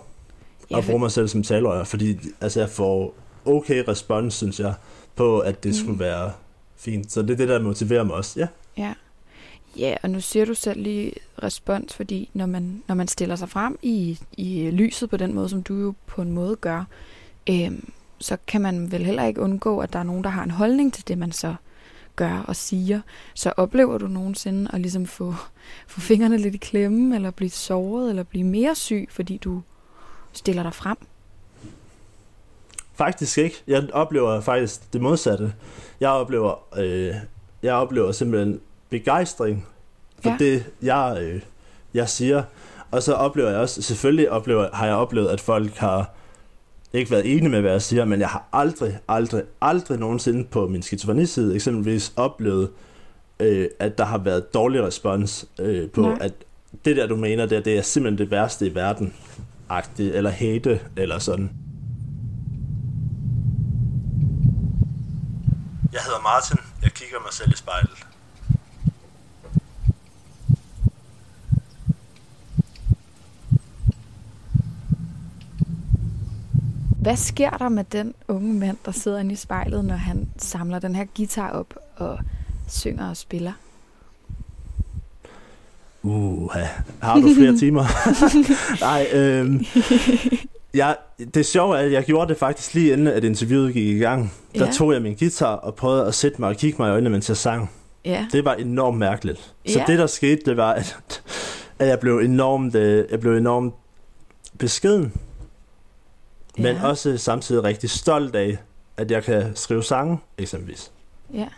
ja, 0.70 0.78
at 0.78 0.84
bruge 0.84 0.98
mig 0.98 1.10
selv 1.10 1.28
som 1.28 1.42
talerør, 1.42 1.84
fordi 1.84 2.18
altså, 2.40 2.60
jeg 2.60 2.68
får 2.68 3.14
okay 3.44 3.84
respons, 3.88 4.34
synes 4.34 4.60
jeg, 4.60 4.74
på, 5.16 5.38
at 5.38 5.64
det 5.64 5.68
mm. 5.68 5.74
skulle 5.74 5.98
være 5.98 6.32
fint. 6.76 7.12
Så 7.12 7.22
det 7.22 7.30
er 7.30 7.36
det, 7.36 7.48
der 7.48 7.60
motiverer 7.60 8.04
mig 8.04 8.16
også, 8.16 8.40
ja. 8.40 8.46
Ja. 8.76 8.94
Ja, 9.78 9.96
og 10.02 10.10
nu 10.10 10.20
siger 10.20 10.44
du 10.44 10.54
selv 10.54 10.82
lige 10.82 11.12
respons, 11.42 11.94
fordi 11.94 12.30
når 12.34 12.46
man, 12.46 12.82
når 12.88 12.94
man 12.94 13.08
stiller 13.08 13.36
sig 13.36 13.48
frem 13.48 13.78
i, 13.82 14.18
i 14.32 14.70
lyset 14.70 15.10
på 15.10 15.16
den 15.16 15.34
måde, 15.34 15.48
som 15.48 15.62
du 15.62 15.74
jo 15.74 15.94
på 16.06 16.22
en 16.22 16.32
måde 16.32 16.56
gør, 16.56 16.84
øhm, 17.50 17.92
så 18.18 18.36
kan 18.46 18.60
man 18.60 18.92
vel 18.92 19.04
heller 19.04 19.24
ikke 19.24 19.40
undgå, 19.40 19.78
at 19.78 19.92
der 19.92 19.98
er 19.98 20.02
nogen, 20.02 20.24
der 20.24 20.30
har 20.30 20.44
en 20.44 20.50
holdning 20.50 20.92
til 20.92 21.08
det, 21.08 21.18
man 21.18 21.32
så 21.32 21.54
gør 22.16 22.44
og 22.48 22.56
siger. 22.56 23.00
Så 23.34 23.52
oplever 23.56 23.98
du 23.98 24.06
nogensinde 24.06 24.70
at 24.72 24.80
ligesom 24.80 25.06
få, 25.06 25.34
få 25.86 26.00
fingrene 26.00 26.38
lidt 26.38 26.54
i 26.54 26.58
klemme, 26.58 27.14
eller 27.14 27.30
blive 27.30 27.50
såret, 27.50 28.10
eller 28.10 28.22
blive 28.22 28.44
mere 28.44 28.74
syg, 28.74 29.08
fordi 29.10 29.36
du 29.36 29.62
stiller 30.32 30.62
dig 30.62 30.74
frem? 30.74 30.96
Faktisk 32.94 33.38
ikke. 33.38 33.62
Jeg 33.66 33.88
oplever 33.92 34.40
faktisk 34.40 34.92
det 34.92 35.00
modsatte. 35.00 35.54
Jeg 36.00 36.10
oplever, 36.10 36.78
øh, 36.78 37.14
jeg 37.62 37.74
oplever 37.74 38.12
simpelthen 38.12 38.60
begejstring 38.90 39.66
for 40.22 40.30
ja. 40.30 40.36
det, 40.38 40.64
jeg, 40.82 41.18
øh, 41.20 41.42
jeg 41.94 42.08
siger. 42.08 42.42
Og 42.90 43.02
så 43.02 43.14
oplever 43.14 43.50
jeg 43.50 43.58
også, 43.58 43.82
selvfølgelig 43.82 44.30
oplever, 44.30 44.68
har 44.72 44.86
jeg 44.86 44.94
oplevet, 44.94 45.28
at 45.28 45.40
folk 45.40 45.76
har 45.76 46.10
ikke 46.94 47.10
været 47.10 47.36
enige 47.36 47.48
med, 47.48 47.60
hvad 47.60 47.70
jeg 47.70 47.82
siger, 47.82 48.04
men 48.04 48.20
jeg 48.20 48.28
har 48.28 48.48
aldrig, 48.52 48.98
aldrig, 49.08 49.42
aldrig 49.60 49.98
nogensinde 49.98 50.44
på 50.44 50.68
min 50.68 50.82
skizofreniside 50.82 51.54
eksempelvis 51.54 52.12
oplevet, 52.16 52.70
øh, 53.40 53.68
at 53.78 53.98
der 53.98 54.04
har 54.04 54.18
været 54.18 54.54
dårlig 54.54 54.82
respons 54.82 55.46
øh, 55.60 55.90
på, 55.90 56.00
Nej. 56.00 56.18
at 56.20 56.32
det 56.84 56.96
der, 56.96 57.06
du 57.06 57.16
mener, 57.16 57.46
det, 57.46 57.64
det 57.64 57.78
er 57.78 57.82
simpelthen 57.82 58.18
det 58.18 58.30
værste 58.30 58.66
i 58.66 58.74
verden, 58.74 59.14
agtigt, 59.68 60.14
eller 60.14 60.30
hate, 60.30 60.80
eller 60.96 61.18
sådan. 61.18 61.50
Jeg 65.92 66.00
hedder 66.02 66.22
Martin. 66.22 66.58
Jeg 66.82 66.92
kigger 66.92 67.18
mig 67.20 67.32
selv 67.32 67.52
i 67.52 67.56
spejlet. 67.56 68.13
Hvad 77.04 77.16
sker 77.16 77.50
der 77.50 77.68
med 77.68 77.84
den 77.92 78.14
unge 78.28 78.54
mand, 78.54 78.76
der 78.84 78.92
sidder 78.92 79.18
inde 79.18 79.32
i 79.32 79.36
spejlet, 79.36 79.84
når 79.84 79.94
han 79.94 80.28
samler 80.36 80.78
den 80.78 80.94
her 80.94 81.04
guitar 81.16 81.50
op 81.50 81.74
og 81.96 82.18
synger 82.68 83.08
og 83.10 83.16
spiller? 83.16 83.52
Uh, 86.02 86.50
har 87.02 87.20
du 87.20 87.34
flere 87.34 87.56
timer? 87.62 87.84
Nej, 88.86 89.06
øhm, 89.12 89.64
jeg, 90.74 90.96
det 91.34 91.46
sjove 91.46 91.76
er, 91.78 91.80
at 91.82 91.92
jeg 91.92 92.04
gjorde 92.04 92.28
det 92.28 92.36
faktisk 92.38 92.74
lige 92.74 92.92
inden, 92.92 93.06
at 93.06 93.24
interviewet 93.24 93.72
gik 93.74 93.86
i 93.86 93.98
gang. 93.98 94.32
Der 94.54 94.64
ja. 94.66 94.72
tog 94.72 94.92
jeg 94.92 95.02
min 95.02 95.14
guitar 95.14 95.54
og 95.54 95.74
prøvede 95.74 96.06
at 96.06 96.14
sætte 96.14 96.40
mig 96.40 96.48
og 96.48 96.56
kigge 96.56 96.76
mig 96.78 96.88
i 96.88 96.90
øjnene, 96.92 97.10
mens 97.10 97.28
jeg 97.28 97.36
sang. 97.36 97.70
Ja. 98.04 98.26
Det 98.32 98.44
var 98.44 98.54
enormt 98.54 98.98
mærkeligt. 98.98 99.38
Så 99.66 99.78
Ja. 99.78 99.84
det, 99.86 99.98
der 99.98 100.06
skete, 100.06 100.40
det 100.46 100.56
var, 100.56 100.72
at, 100.72 100.96
at 101.78 101.88
jeg 101.88 101.98
blev 102.00 102.18
enormt, 102.18 102.74
øh, 102.74 103.04
jeg 103.10 103.20
blev 103.20 103.36
enormt 103.36 103.74
beskeden, 104.58 105.12
men 106.58 106.76
også 106.76 107.18
samtidig 107.18 107.64
rigtig 107.64 107.90
stolt 107.90 108.36
af, 108.36 108.58
at 108.96 109.10
jeg 109.10 109.24
kan 109.24 109.56
skrive 109.56 109.82
sange, 109.82 110.18
eksempelvis. 110.38 110.92
Ja. 111.34 111.48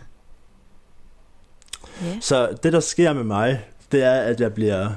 Ja. 2.01 2.17
Så 2.21 2.57
det, 2.63 2.73
der 2.73 2.79
sker 2.79 3.13
med 3.13 3.23
mig, 3.23 3.65
det 3.91 4.03
er, 4.03 4.21
at 4.21 4.41
jeg 4.41 4.53
bliver... 4.53 4.89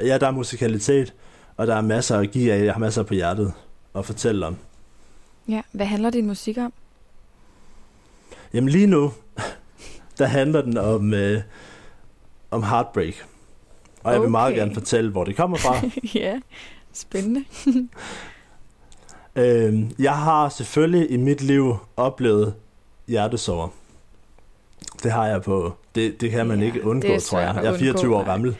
Ja, 0.00 0.18
der 0.18 0.26
er 0.26 0.30
musikalitet, 0.30 1.14
og 1.56 1.66
der 1.66 1.74
er 1.74 1.80
masser 1.80 2.18
at 2.18 2.30
give 2.30 2.52
af. 2.52 2.64
Jeg 2.64 2.72
har 2.72 2.80
masser 2.80 3.02
på 3.02 3.14
hjertet 3.14 3.52
at 3.94 4.06
fortælle 4.06 4.46
om. 4.46 4.56
ja. 5.48 5.62
Hvad 5.72 5.86
handler 5.86 6.10
din 6.10 6.26
musik 6.26 6.58
om? 6.58 6.72
Jamen 8.54 8.68
lige 8.68 8.86
nu, 8.86 9.12
der 10.18 10.26
handler 10.26 10.62
den 10.62 10.76
om, 10.78 11.14
øh, 11.14 11.42
om 12.50 12.62
heartbreak. 12.62 13.14
Og 14.02 14.12
jeg 14.12 14.20
vil 14.22 14.30
meget 14.30 14.52
Okay. 14.52 14.60
gerne 14.60 14.74
fortælle, 14.74 15.10
hvor 15.10 15.24
det 15.24 15.36
kommer 15.36 15.56
fra. 15.56 15.80
ja. 16.20 16.40
Spændende. 16.92 17.44
øh, 19.36 19.84
jeg 19.98 20.16
har 20.16 20.48
selvfølgelig 20.48 21.10
i 21.10 21.16
mit 21.16 21.40
liv 21.42 21.76
oplevet 21.96 22.54
hjertesorger. 23.08 23.68
Det 25.02 25.12
har 25.12 25.26
jeg 25.26 25.42
på... 25.42 25.74
Det, 25.94 26.20
det 26.20 26.30
kan 26.30 26.46
man 26.46 26.60
Ja, 26.60 26.66
ikke 26.66 26.84
undgå, 26.84 27.18
tror 27.18 27.40
jeg. 27.40 27.54
Jeg 27.62 27.74
er 27.74 27.78
24 27.78 28.08
undgå, 28.08 28.20
år 28.20 28.24
gammel. 28.24 28.56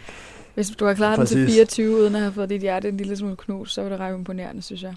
Hvis 0.54 0.70
du 0.70 0.84
har 0.86 0.94
klaret 0.94 1.18
den 1.18 1.26
til 1.26 1.36
Præcis. 1.44 1.54
24, 1.54 1.96
uden 1.96 2.14
at 2.14 2.20
have 2.20 2.32
fået 2.32 2.50
dit 2.50 2.60
hjerte 2.60 2.88
en 2.88 2.96
lille 2.96 3.16
smule 3.16 3.36
knust, 3.36 3.74
så 3.74 3.82
var 3.82 3.88
det 3.88 4.00
ret 4.00 4.14
imponerende, 4.14 4.62
synes 4.62 4.82
jeg. 4.82 4.94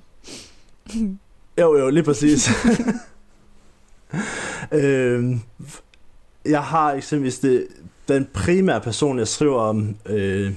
Jo, 1.61 1.77
jo, 1.77 1.89
lige 1.89 2.03
præcis. 2.03 2.49
øhm, 4.71 5.41
jeg 6.45 6.63
har 6.63 6.91
eksempelvis 6.91 7.39
det, 7.39 7.67
den 8.07 8.27
primære 8.33 8.81
person, 8.81 9.19
jeg 9.19 9.27
skriver 9.27 9.61
om, 9.61 9.95
øh, 10.05 10.53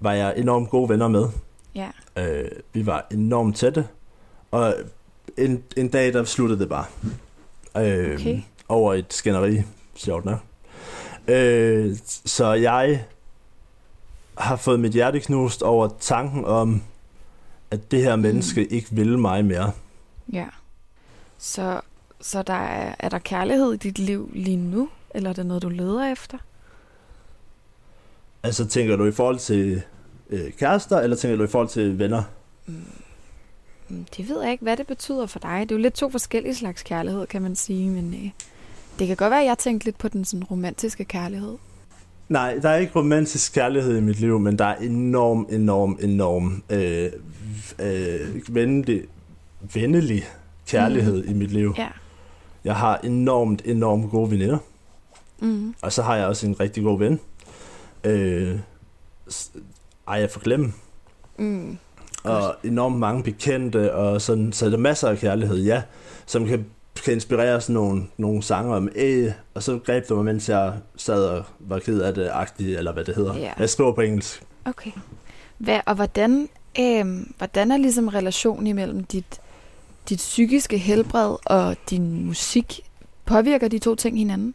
var 0.00 0.12
jeg 0.12 0.34
enormt 0.36 0.70
gode 0.70 0.88
venner 0.88 1.08
med. 1.08 1.28
Ja. 1.76 1.90
Øh, 2.18 2.50
vi 2.72 2.86
var 2.86 3.06
enormt 3.12 3.56
tætte, 3.56 3.88
og 4.50 4.74
en, 5.38 5.62
en 5.76 5.88
dag, 5.88 6.12
der 6.12 6.24
sluttede 6.24 6.60
det 6.60 6.68
bare. 6.68 6.84
Øh, 7.76 8.14
Okay. 8.20 8.40
Over 8.68 8.94
et 8.94 9.12
skænderi, 9.12 9.62
sjovt 9.94 10.24
nok. 10.24 10.38
Øh, 11.28 11.96
så 12.24 12.52
jeg 12.52 13.04
har 14.38 14.56
fået 14.56 14.80
mit 14.80 14.92
hjerte 14.92 15.20
knust 15.20 15.62
over 15.62 15.88
tanken 16.00 16.44
om, 16.44 16.82
at 17.70 17.90
det 17.90 18.02
her 18.02 18.16
menneske 18.16 18.66
ikke 18.66 18.88
vil 18.90 19.18
mig 19.18 19.44
mere. 19.44 19.72
Ja. 20.32 20.46
Så, 21.38 21.80
så 22.20 22.42
der 22.42 22.52
er, 22.54 22.94
er 22.98 23.08
der 23.08 23.18
kærlighed 23.18 23.72
i 23.72 23.76
dit 23.76 23.98
liv 23.98 24.30
lige 24.34 24.56
nu? 24.56 24.88
Eller 25.10 25.30
er 25.30 25.34
det 25.34 25.46
noget, 25.46 25.62
du 25.62 25.68
leder 25.68 26.12
efter? 26.12 26.38
Altså, 28.42 28.66
tænker 28.66 28.96
du 28.96 29.06
i 29.06 29.12
forhold 29.12 29.38
til 29.38 29.82
øh, 30.30 30.52
kærester, 30.52 30.98
eller 31.00 31.16
tænker 31.16 31.36
du 31.36 31.44
i 31.44 31.46
forhold 31.46 31.68
til 31.68 31.98
venner? 31.98 32.22
Mm, 32.66 34.06
Det 34.16 34.28
ved 34.28 34.42
jeg 34.42 34.52
ikke, 34.52 34.62
hvad 34.62 34.76
det 34.76 34.86
betyder 34.86 35.26
for 35.26 35.38
dig. 35.38 35.60
Det 35.68 35.74
er 35.74 35.78
jo 35.78 35.82
lidt 35.82 35.94
to 35.94 36.10
forskellige 36.10 36.54
slags 36.54 36.82
kærlighed, 36.82 37.26
kan 37.26 37.42
man 37.42 37.56
sige. 37.56 37.90
Men 37.90 38.14
øh, 38.14 38.30
det 38.98 39.06
kan 39.06 39.16
godt 39.16 39.30
være, 39.30 39.40
at 39.40 39.46
jeg 39.46 39.58
tænkte 39.58 39.84
lidt 39.84 39.98
på 39.98 40.08
den 40.08 40.24
sådan 40.24 40.44
romantiske 40.44 41.04
kærlighed. 41.04 41.54
Nej, 42.28 42.58
der 42.62 42.68
er 42.68 42.76
ikke 42.76 42.92
romantisk 42.98 43.54
kærlighed 43.54 43.96
i 43.96 44.00
mit 44.00 44.20
liv, 44.20 44.38
men 44.40 44.58
der 44.58 44.64
er 44.64 44.76
enorm, 44.76 45.46
enorm, 45.50 45.98
enorm 46.02 46.62
øh, 46.70 47.10
øh, 47.78 48.54
venlig, 48.54 49.02
venlig 49.74 50.24
kærlighed 50.68 51.24
mm. 51.24 51.30
i 51.30 51.32
mit 51.34 51.50
liv. 51.52 51.74
Ja. 51.78 51.88
Jeg 52.64 52.76
har 52.76 52.96
enormt, 53.04 53.62
enormt 53.64 54.10
gode 54.10 54.30
veninder, 54.30 54.58
Mm. 55.40 55.74
og 55.82 55.92
så 55.92 56.02
har 56.02 56.16
jeg 56.16 56.26
også 56.26 56.46
en 56.46 56.60
rigtig 56.60 56.82
god 56.82 56.98
ven. 56.98 57.20
Øh, 58.04 58.58
ej, 60.08 60.14
jeg 60.20 60.30
får 60.30 60.40
glemme. 60.40 60.72
Mm. 61.38 61.78
og 62.24 62.56
enormt 62.64 62.98
mange 62.98 63.22
bekendte, 63.22 63.94
og 63.94 64.20
sådan, 64.22 64.52
så 64.52 64.66
er 64.66 64.70
der 64.70 64.76
masser 64.76 65.08
af 65.08 65.18
kærlighed, 65.18 65.56
ja, 65.64 65.82
som 66.26 66.46
kan, 66.46 66.66
kan 67.04 67.12
inspirere 67.14 67.60
sådan 67.60 67.74
nogle, 67.74 68.02
nogle 68.16 68.42
sanger 68.42 68.74
om 68.76 68.88
æg, 68.94 69.32
og 69.54 69.62
så 69.62 69.78
greb 69.78 70.08
det 70.08 70.16
mig, 70.16 70.24
mens 70.24 70.48
jeg 70.48 70.72
sad 70.96 71.24
og 71.24 71.44
var 71.58 71.78
ked 71.78 72.00
af 72.00 72.14
det, 72.14 72.28
agtigt, 72.32 72.78
eller 72.78 72.92
hvad 72.92 73.04
det 73.04 73.14
hedder. 73.14 73.36
Ja. 73.36 73.52
Jeg 73.58 73.70
skriver 73.70 73.92
på 73.92 74.00
engelsk. 74.00 74.42
Okay. 74.64 74.90
Hvad, 75.58 75.80
og 75.86 75.94
hvordan, 75.94 76.48
øh, 76.80 77.06
hvordan 77.38 77.70
er 77.70 77.76
ligesom 77.76 78.08
relationen 78.08 78.66
imellem 78.66 79.04
dit, 79.04 79.40
dit 80.08 80.18
psykiske 80.18 80.78
helbred 80.78 81.36
og 81.46 81.76
din 81.90 82.26
musik? 82.26 82.80
Påvirker 83.24 83.68
de 83.68 83.78
to 83.78 83.94
ting 83.94 84.18
hinanden? 84.18 84.54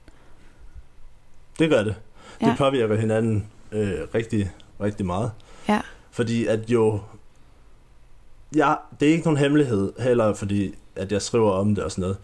Det 1.59 1.69
gør 1.69 1.83
det. 1.83 1.95
Det 2.41 2.47
Ja. 2.47 2.55
påvirker 2.57 2.95
hinanden 2.95 3.47
øh, 3.71 3.91
rigtig, 4.15 4.51
rigtig 4.81 5.05
meget. 5.05 5.31
Ja. 5.69 5.81
Fordi 6.11 6.45
at 6.45 6.59
jo... 6.69 6.99
Ja, 8.55 8.73
det 8.99 9.07
er 9.07 9.11
ikke 9.11 9.23
nogen 9.23 9.37
hemmelighed 9.37 9.91
heller, 9.99 10.33
fordi 10.33 10.73
at 10.95 11.11
jeg 11.11 11.21
skriver 11.21 11.51
om 11.51 11.75
det 11.75 11.83
og 11.83 11.91
sådan 11.91 12.01
noget, 12.01 12.17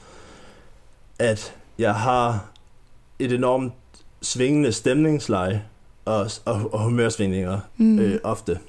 at 1.20 1.56
jeg 1.80 1.96
har 1.96 2.46
et 3.20 3.32
enormt 3.32 3.74
svingende 4.22 4.72
stemningsleje 4.72 5.64
og, 6.06 6.30
og, 6.46 6.74
og 6.74 6.80
humørsvingninger 6.84 7.60
Mm. 7.78 8.00
øh, 8.00 8.20
ofte. 8.24 8.60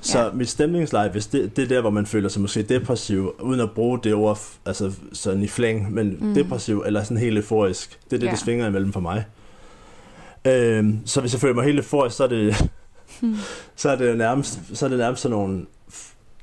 Så 0.00 0.18
Ja. 0.18 0.30
mit 0.32 0.48
stemningsleje, 0.48 1.08
hvis 1.08 1.26
det, 1.26 1.56
det 1.56 1.64
er 1.64 1.68
der, 1.68 1.80
hvor 1.80 1.90
man 1.90 2.06
føler 2.06 2.28
sig 2.28 2.42
måske 2.42 2.62
depressiv, 2.62 3.34
uden 3.40 3.60
at 3.60 3.70
bruge 3.70 3.98
det 4.04 4.14
ord 4.14 4.38
altså 4.66 4.92
sådan 5.12 5.42
i 5.42 5.48
flæng, 5.48 5.92
men 5.92 6.16
Mm. 6.20 6.34
depressiv 6.34 6.82
eller 6.86 7.02
sådan 7.02 7.16
helt 7.16 7.36
euforisk, 7.38 7.98
det 8.04 8.16
er 8.16 8.20
det, 8.20 8.26
Ja. 8.26 8.30
det 8.30 8.38
svinger 8.38 8.66
imellem 8.66 8.92
for 8.92 9.00
mig. 9.00 9.24
Øhm, 10.44 11.00
så 11.06 11.20
hvis 11.20 11.32
jeg 11.32 11.40
føler 11.40 11.54
mig 11.54 11.64
helt 11.64 11.78
euforisk, 11.78 12.16
så 12.16 12.24
er 12.24 12.28
det, 12.28 12.70
Hmm. 13.22 13.36
så 13.76 13.90
er 13.90 13.96
det 13.96 14.10
jo 14.10 14.16
nærmest, 14.16 14.60
så 14.74 14.84
er 14.84 14.88
det 14.88 14.98
nærmest 14.98 15.22
sådan 15.22 15.36
nogle, 15.38 15.66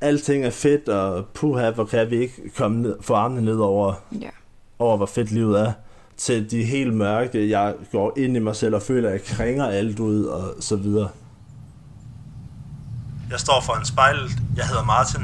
alting 0.01 0.45
er 0.45 0.49
fedt, 0.49 0.89
og 0.89 1.25
puha, 1.25 1.69
hvor 1.71 1.85
kan 1.85 2.09
vi 2.09 2.15
ikke 2.15 2.51
komme 2.57 2.81
ned, 2.81 2.95
få 3.01 3.13
armene 3.13 3.41
ned 3.41 3.55
over, 3.57 3.93
Ja. 4.21 4.29
over, 4.79 4.97
hvor 4.97 5.05
fedt 5.05 5.31
livet 5.31 5.59
er, 5.61 5.71
til 6.17 6.51
de 6.51 6.63
helt 6.63 6.93
mørke, 6.93 7.49
jeg 7.49 7.73
går 7.91 8.13
ind 8.17 8.35
i 8.35 8.39
mig 8.39 8.55
selv 8.55 8.75
og 8.75 8.81
føler, 8.81 9.09
at 9.09 9.13
jeg 9.13 9.21
kringer 9.23 9.65
alt 9.65 9.99
ud, 9.99 10.23
og 10.25 10.41
så 10.59 10.75
videre. 10.75 11.09
Jeg 13.31 13.39
står 13.39 13.61
foran 13.65 13.85
spejlet. 13.85 14.31
Jeg 14.57 14.65
hedder 14.67 14.83
Martin. 14.83 15.21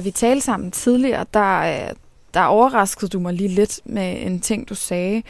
Da 0.00 0.04
vi 0.04 0.10
talte 0.10 0.40
sammen 0.44 0.70
tidligere, 0.70 1.26
der, 1.34 1.60
øh, 1.88 1.94
der 2.34 2.42
overraskede 2.44 3.08
du 3.08 3.20
mig 3.20 3.34
lige 3.34 3.48
lidt 3.48 3.80
med 3.84 4.26
en 4.26 4.40
ting, 4.40 4.68
du 4.68 4.74
sagde. 4.74 5.22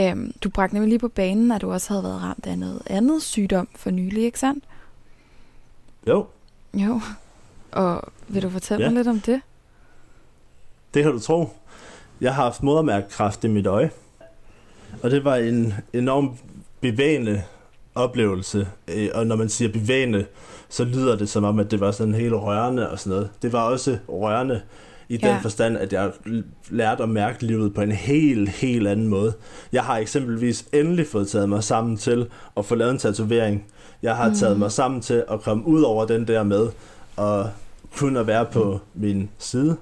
Øhm, 0.00 0.32
du 0.44 0.48
bragte 0.50 0.74
nemlig 0.74 0.88
lige 0.88 0.98
på 0.98 1.08
banen, 1.08 1.52
at 1.52 1.60
du 1.60 1.72
også 1.72 1.88
havde 1.90 2.02
været 2.02 2.22
ramt 2.22 2.46
af 2.46 2.58
noget 2.58 2.82
andet 2.86 3.22
sygdom 3.22 3.68
for 3.76 3.90
nylig, 3.90 4.24
ikke 4.24 4.38
sandt? 4.38 4.64
Jo, 6.08 6.26
Jo. 6.74 7.00
Og 7.72 8.02
vil 8.28 8.42
du 8.42 8.50
fortælle 8.50 8.84
Ja. 8.84 8.90
mig 8.90 8.96
lidt 8.96 9.08
om 9.08 9.20
det? 9.20 9.40
det 10.94 11.02
kan 11.02 11.12
du 11.12 11.18
tro. 11.20 11.48
Jeg 12.20 12.34
har 12.34 12.42
haft 12.42 12.62
modermærkekræft 12.62 13.44
i 13.44 13.48
mit 13.48 13.66
øje. 13.66 13.90
Og 15.02 15.10
det 15.10 15.24
var 15.24 15.36
en 15.36 15.74
enorm 15.92 16.36
bevægende 16.80 17.42
oplevelse. 17.94 18.68
Øh, 18.88 19.08
Og 19.14 19.26
når 19.26 19.36
man 19.36 19.48
siger 19.48 19.72
bevægende, 19.72 20.26
så 20.68 20.84
lyder 20.84 21.16
det 21.16 21.28
som 21.28 21.44
om, 21.44 21.58
at 21.58 21.70
det 21.70 21.80
var 21.80 21.90
sådan 21.90 22.14
helt 22.14 22.34
rørende 22.34 22.90
og 22.90 22.98
sådan 22.98 23.10
noget. 23.10 23.30
Det 23.42 23.52
var 23.52 23.60
også 23.62 23.98
rørende 24.08 24.60
i 25.08 25.18
Ja. 25.22 25.28
den 25.32 25.40
forstand, 25.42 25.76
at 25.78 25.92
jeg 25.92 26.10
lærte 26.70 27.02
at 27.02 27.08
mærke 27.08 27.46
livet 27.46 27.74
på 27.74 27.80
en 27.80 27.92
helt, 27.92 28.48
helt 28.48 28.88
anden 28.88 29.08
måde. 29.08 29.32
Jeg 29.72 29.82
har 29.84 29.96
eksempelvis 29.96 30.64
endelig 30.72 31.06
fået 31.06 31.28
taget 31.28 31.48
mig 31.48 31.64
sammen 31.64 31.96
til 31.96 32.26
at 32.56 32.64
få 32.64 32.74
lavet 32.74 32.90
en 32.92 32.98
tatovering. 32.98 33.64
Jeg 34.02 34.16
har 34.16 34.28
mm. 34.28 34.34
taget 34.34 34.58
mig 34.58 34.72
sammen 34.72 35.00
til 35.00 35.24
at 35.30 35.40
komme 35.40 35.66
ud 35.66 35.82
over 35.82 36.04
den 36.06 36.28
der 36.28 36.42
med, 36.42 36.68
og 37.16 37.50
kun 37.96 38.16
at 38.16 38.26
være 38.26 38.44
på 38.44 38.80
min 38.94 39.28
side 39.38 39.76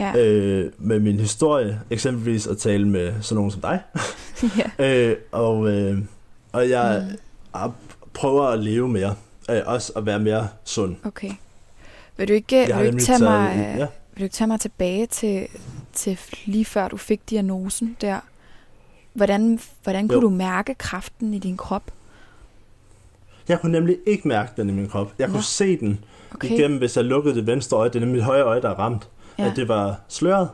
Ja. 0.00 0.12
øh, 0.26 0.70
med 0.78 1.00
min 1.00 1.20
historie, 1.20 1.80
eksempelvis 1.90 2.46
at 2.46 2.58
tale 2.58 2.88
med 2.88 3.12
sådan 3.20 3.36
nogen 3.36 3.50
som 3.50 3.60
dig. 3.60 3.80
ja. 4.78 5.08
Øh, 5.10 5.16
og, 5.32 5.68
øh, 5.70 5.98
og 6.52 6.70
jeg 6.70 7.06
Mm. 7.54 7.60
mm. 7.64 7.70
prøver 8.14 8.44
at 8.46 8.58
leve 8.58 8.88
mere. 8.88 9.14
Øh, 9.50 9.62
også 9.66 9.92
at 9.96 10.06
være 10.06 10.18
mere 10.18 10.48
sund. 10.64 10.96
Okay. 11.04 11.30
Vil 12.16 12.28
du 12.28 12.32
ikke, 12.32 12.56
vil 12.56 12.66
Jeg 12.68 12.76
har 12.76 12.82
du 12.82 12.88
ikke 12.88 13.02
tage 13.04 13.18
mig, 13.24 13.54
taget- 13.54 13.78
ja. 13.78 13.86
vil 14.14 14.18
du 14.18 14.22
ikke 14.24 14.34
tage 14.34 14.48
mig 14.48 14.60
tilbage 14.60 15.06
til, 15.06 15.46
til 15.92 16.18
lige 16.46 16.64
før 16.64 16.88
du 16.88 16.96
fik 16.96 17.20
diagnosen 17.30 17.96
der? 18.00 18.20
Hvordan, 19.12 19.60
hvordan 19.82 20.08
kunne 20.08 20.14
Jo. 20.16 20.20
du 20.20 20.30
mærke 20.30 20.74
kraften 20.74 21.34
i 21.34 21.38
din 21.38 21.56
krop? 21.56 21.82
Jeg 23.48 23.60
kunne 23.60 23.72
nemlig 23.72 23.96
ikke 24.06 24.28
mærke 24.28 24.52
den 24.56 24.68
i 24.68 24.72
min 24.72 24.88
krop. 24.88 25.12
Jeg 25.18 25.26
Nå. 25.28 25.32
kunne 25.32 25.42
se 25.42 25.76
den 25.80 26.04
Okay. 26.34 26.50
igennem, 26.50 26.78
hvis 26.78 26.96
jeg 26.96 27.04
lukkede 27.04 27.34
det 27.34 27.46
venstre 27.46 27.76
øje. 27.76 27.88
Det 27.88 27.96
er 27.96 28.00
nemlig 28.00 28.14
mit 28.14 28.24
højre 28.24 28.42
øje, 28.44 28.62
der 28.62 28.70
er 28.70 28.74
ramt. 28.74 29.08
Ja. 29.38 29.50
At 29.50 29.56
det 29.56 29.68
var 29.68 30.00
sløret. 30.08 30.48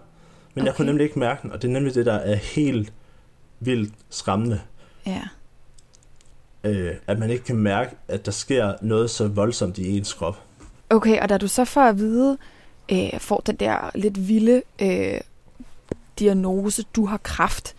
Men 0.55 0.63
okay. 0.63 0.67
jeg 0.67 0.77
kunne 0.77 0.87
nemlig 0.87 1.05
ikke 1.05 1.19
mærke 1.19 1.43
den. 1.43 1.53
Og 1.53 1.63
det 1.63 1.69
er 1.69 1.73
nemlig 1.73 1.95
det, 1.95 2.07
der 2.07 2.15
er 2.15 2.35
helt 2.35 2.93
vildt 3.61 3.95
skræmmende, 4.11 4.61
Ja. 5.07 5.21
Øh, 6.65 6.95
at 7.07 7.19
man 7.19 7.31
ikke 7.31 7.45
kan 7.45 7.57
mærke, 7.57 7.97
at 8.09 8.27
der 8.27 8.33
sker 8.33 8.75
noget 8.83 9.11
så 9.11 9.29
voldsomt 9.29 9.79
i 9.79 9.97
ens 9.99 10.13
krop. 10.13 10.43
Okay, 10.91 11.21
og 11.21 11.29
da 11.29 11.39
du 11.39 11.49
så 11.49 11.65
får 11.65 11.81
at 11.81 11.99
vide, 11.99 12.39
øh, 12.93 13.21
får 13.21 13.43
den 13.47 13.57
der 13.57 13.91
lidt 13.95 14.29
vilde 14.29 14.63
øh, 14.83 15.21
diagnose, 16.19 16.83
du 16.97 17.07
har 17.07 17.17
kraft, 17.17 17.75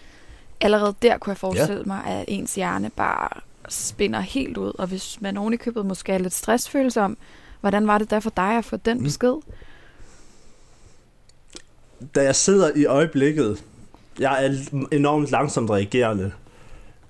allerede 0.61 0.95
der 1.01 1.17
kunne 1.17 1.31
jeg 1.31 1.37
forestille 1.37 1.79
ja. 1.79 1.85
mig, 1.85 2.05
at 2.05 2.25
ens 2.27 2.55
hjerne 2.55 2.89
bare 2.89 3.41
spinder 3.69 4.19
helt 4.19 4.57
ud. 4.57 4.71
Og 4.79 4.87
hvis 4.87 5.21
man 5.21 5.37
oven 5.37 5.53
i 5.53 5.57
købet 5.57 5.85
måske 5.85 6.11
er 6.11 6.17
lidt 6.17 6.33
stressfølsom, 6.33 7.17
hvordan 7.61 7.87
var 7.87 7.97
det 7.97 8.11
da 8.11 8.17
for 8.17 8.29
dig 8.37 8.57
at 8.57 8.65
få 8.65 8.77
den 8.77 8.97
Mm. 8.97 9.03
besked? 9.03 9.33
Da 12.15 12.23
jeg 12.23 12.35
sidder 12.35 12.71
i 12.75 12.85
øjeblikket, 12.85 13.63
jeg 14.19 14.45
er 14.45 14.57
enormt 14.91 15.31
langsomt 15.31 15.69
reagerende, 15.69 16.31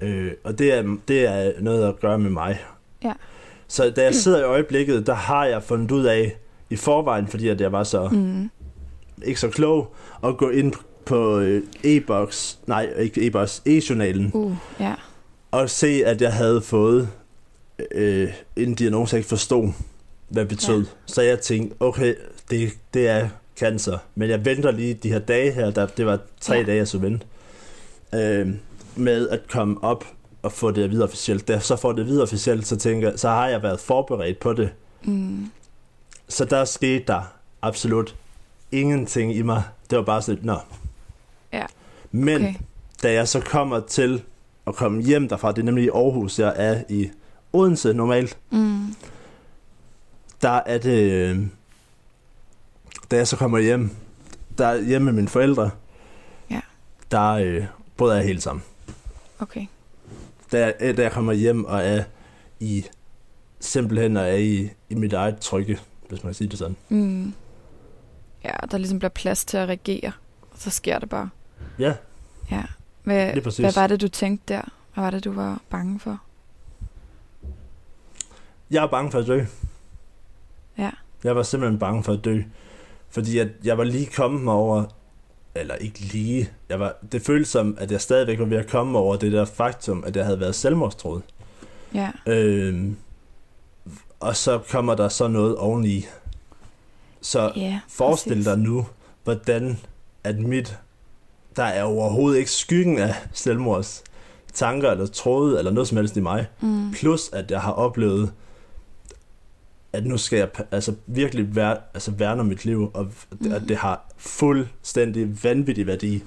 øh, 0.02 0.32
og 0.44 0.60
det 0.60 0.74
er, 0.74 0.98
det 1.08 1.26
er 1.26 1.52
noget 1.60 1.88
at 1.88 2.00
gøre 2.00 2.20
med 2.20 2.30
mig. 2.30 2.60
Ja. 3.04 3.14
Så 3.68 3.90
da 3.90 4.04
jeg 4.04 4.16
sidder 4.16 4.40
i 4.40 4.44
øjeblikket, 4.44 5.08
der 5.08 5.14
har 5.14 5.46
jeg 5.46 5.64
fundet 5.64 5.92
ud 5.92 6.06
af, 6.06 6.36
i 6.70 6.76
forvejen, 6.76 7.28
fordi 7.28 7.48
at 7.48 7.62
jeg 7.62 7.72
var 7.72 7.84
så 7.84 8.10
Mm. 8.12 8.50
ikke 9.26 9.40
så 9.40 9.50
klog, 9.50 9.94
at 10.24 10.38
gå 10.38 10.50
ind 10.50 10.74
på 11.06 11.40
øh, 11.40 11.64
e-boks, 11.84 12.60
nej, 12.68 12.90
ikke 12.98 13.28
e-boks, 13.28 13.62
e-journalen, 13.66 14.32
Uh, 14.34 14.56
ja. 14.80 14.94
og 15.52 15.70
se, 15.70 16.02
at 16.06 16.22
jeg 16.22 16.34
havde 16.34 16.62
fået 16.62 17.10
øh, 17.92 18.30
en 18.56 18.76
diagnose, 18.76 19.14
jeg 19.14 19.20
ikke 19.20 19.30
forstod, 19.30 19.70
hvad 20.30 20.46
betød. 20.46 20.80
Ja. 20.80 20.86
Så 21.06 21.22
jeg 21.22 21.40
tænkte, 21.40 21.76
okay, 21.80 22.16
det, 22.50 22.72
det 22.94 23.08
er 23.08 23.30
cancer, 23.60 23.98
men 24.16 24.30
jeg 24.30 24.46
venter 24.46 24.72
lige 24.72 24.94
de 24.94 25.10
her 25.12 25.20
dage 25.20 25.52
her, 25.52 25.72
der, 25.72 25.86
det 25.86 26.06
var 26.06 26.20
tre 26.42 26.56
ja. 26.56 26.64
dage, 26.64 26.78
jeg 26.78 26.88
så 26.88 26.98
vente, 26.98 27.26
øh, 28.16 28.50
med 28.96 29.30
at 29.30 29.40
komme 29.50 29.84
op 29.84 30.06
og 30.42 30.52
få 30.52 30.72
det 30.72 30.84
at 30.84 30.92
vide 30.92 31.04
officielt. 31.04 31.48
Da 31.48 31.54
jeg 31.54 31.62
så 31.64 31.76
får 31.76 31.92
det 31.92 32.00
at 32.02 32.08
vide 32.08 32.22
officielt, 32.24 32.68
så 32.68 32.76
tænker 32.76 33.18
så 33.18 33.30
har 33.30 33.48
jeg 33.48 33.64
været 33.64 33.80
forberedt 33.80 34.40
på 34.40 34.54
det. 34.54 34.70
Mm. 35.04 35.52
Så 36.28 36.46
der 36.46 36.66
skete 36.66 37.04
der 37.08 37.22
absolut 37.62 38.16
ingenting 38.72 39.36
i 39.36 39.42
mig. 39.42 39.64
Det 39.90 39.98
var 39.98 40.04
bare 40.04 40.22
sådan, 40.22 40.44
nå. 40.46 40.58
Ja. 41.54 41.66
Men 42.12 42.42
Okay. 42.42 42.54
da 43.04 43.14
jeg 43.14 43.28
så 43.28 43.40
kommer 43.40 43.80
til 43.80 44.24
at 44.68 44.76
komme 44.76 45.04
hjem 45.04 45.30
derfra, 45.30 45.52
det 45.52 45.60
er 45.60 45.64
nemlig 45.66 45.84
i 45.86 45.90
Aarhus, 45.90 46.40
jeg 46.40 46.54
er 46.56 46.84
i 46.90 47.10
Odense 47.54 47.94
normalt, 47.94 48.38
Mm. 48.50 48.96
der 50.42 50.50
er 50.66 50.78
det, 50.78 51.12
øh, 51.12 51.40
da 53.12 53.16
jeg 53.16 53.28
så 53.28 53.38
kommer 53.38 53.60
hjem, 53.60 53.90
der 54.58 54.68
er 54.68 54.82
hjemme 54.82 55.06
med 55.06 55.14
mine 55.14 55.28
forældre, 55.28 55.70
Ja. 56.52 56.60
der 57.12 57.32
øh, 57.32 57.66
bryder 57.98 58.16
jeg 58.16 58.26
helt 58.26 58.44
sammen. 58.44 58.64
Okay. 59.40 59.66
Da 60.52 60.60
jeg, 60.60 60.74
øh, 60.80 60.98
da 60.98 61.02
jeg 61.02 61.12
kommer 61.12 61.34
hjem 61.34 61.66
og 61.66 61.84
er 61.84 62.04
i, 62.60 62.86
simpelthen 63.60 64.18
og 64.18 64.24
er 64.30 64.36
i, 64.36 64.70
i 64.90 64.96
mit 64.96 65.14
eget 65.14 65.40
trygge, 65.40 65.80
hvis 66.10 66.24
man 66.24 66.30
kan 66.30 66.34
sige 66.34 66.48
det 66.50 66.60
sådan. 66.60 66.76
Mm. 66.90 67.34
Ja, 68.44 68.54
der 68.72 68.78
ligesom 68.78 69.00
bliver 69.00 69.10
plads 69.10 69.46
til 69.46 69.58
at 69.58 69.68
reagere, 69.68 70.12
og 70.52 70.58
så 70.58 70.70
sker 70.70 71.00
det 71.00 71.10
bare. 71.10 71.30
Ja, 71.80 71.94
Ja. 72.52 72.64
Hvad, 73.04 73.34
hvad 73.60 73.74
var 73.76 73.88
det, 73.88 74.02
du 74.02 74.08
tænkte 74.08 74.54
der? 74.54 74.62
Hvad 74.94 75.04
var 75.04 75.12
det, 75.12 75.24
du 75.24 75.32
var 75.32 75.62
bange 75.70 76.00
for? 76.00 76.22
jeg 78.72 78.84
er 78.84 78.88
bange 78.88 79.12
for 79.12 79.20
at 79.20 79.28
dø. 79.28 79.46
Ja. 80.78 80.92
Jeg 81.24 81.36
var 81.36 81.44
simpelthen 81.44 81.80
bange 81.80 82.04
for 82.04 82.14
at 82.14 82.26
dø. 82.26 82.42
Fordi 83.10 83.38
at 83.40 83.48
jeg 83.64 83.78
var 83.78 83.84
lige 83.84 84.06
kommet 84.06 84.42
mig 84.42 84.54
over, 84.54 84.86
eller 85.56 85.76
ikke 85.76 86.00
lige, 86.00 86.50
jeg 86.70 86.80
var, 86.80 86.96
det 87.12 87.22
føltes 87.22 87.48
som, 87.50 87.78
at 87.80 87.92
jeg 87.92 88.02
stadigvæk 88.02 88.40
var 88.40 88.46
ved 88.46 88.58
at 88.58 88.68
komme 88.68 88.98
over 89.00 89.16
det 89.16 89.32
der 89.32 89.46
faktum, 89.46 90.04
at 90.08 90.16
jeg 90.16 90.26
havde 90.26 90.40
været 90.40 90.56
selvmordstroet. 90.56 91.22
Ja. 91.94 92.12
Øhm, 92.28 92.96
og 94.20 94.36
så 94.36 94.60
kommer 94.72 94.96
der 94.96 95.10
så 95.10 95.28
noget 95.28 95.56
oveni. 95.58 96.06
Så 97.22 97.52
Ja, 97.56 97.80
forestil 97.90 98.30
præcis. 98.32 98.46
dig 98.46 98.58
nu, 98.58 98.86
hvordan 99.24 99.80
at 100.24 100.40
mit, 100.40 100.78
der 101.56 101.64
er 101.64 101.84
overhovedet 101.84 102.38
ikke 102.40 102.52
skyggen 102.52 102.98
af 103.00 103.16
selvmords 103.34 104.04
tanker 104.54 104.92
eller 104.92 105.06
tråde 105.08 105.58
eller 105.60 105.72
noget 105.72 105.88
som 105.88 105.98
helst 105.98 106.18
i 106.18 106.20
mig. 106.20 106.48
Mm. 106.62 106.92
Plus 106.92 107.30
at 107.34 107.52
jeg 107.52 107.62
har 107.62 107.72
oplevet, 107.72 108.32
at 109.96 110.06
nu 110.06 110.18
skal 110.18 110.38
jeg 110.40 110.50
altså 110.72 110.96
virkelig 111.08 111.56
vær, 111.56 111.76
altså 111.94 112.12
værne 112.12 112.42
om 112.42 112.48
mit 112.48 112.66
liv, 112.66 112.92
og 112.94 113.12
mm. 113.40 113.52
at 113.52 113.62
det 113.68 113.78
har 113.78 114.06
fuldstændig 114.18 115.44
vanvittig 115.44 115.88
værdi, 115.88 116.24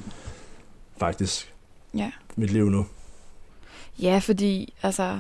faktisk, 0.99 1.55
Ja. 1.95 2.11
mit 2.37 2.51
liv 2.51 2.71
nu. 2.71 2.87
Ja, 4.03 4.19
fordi 4.19 4.75
altså, 4.83 5.19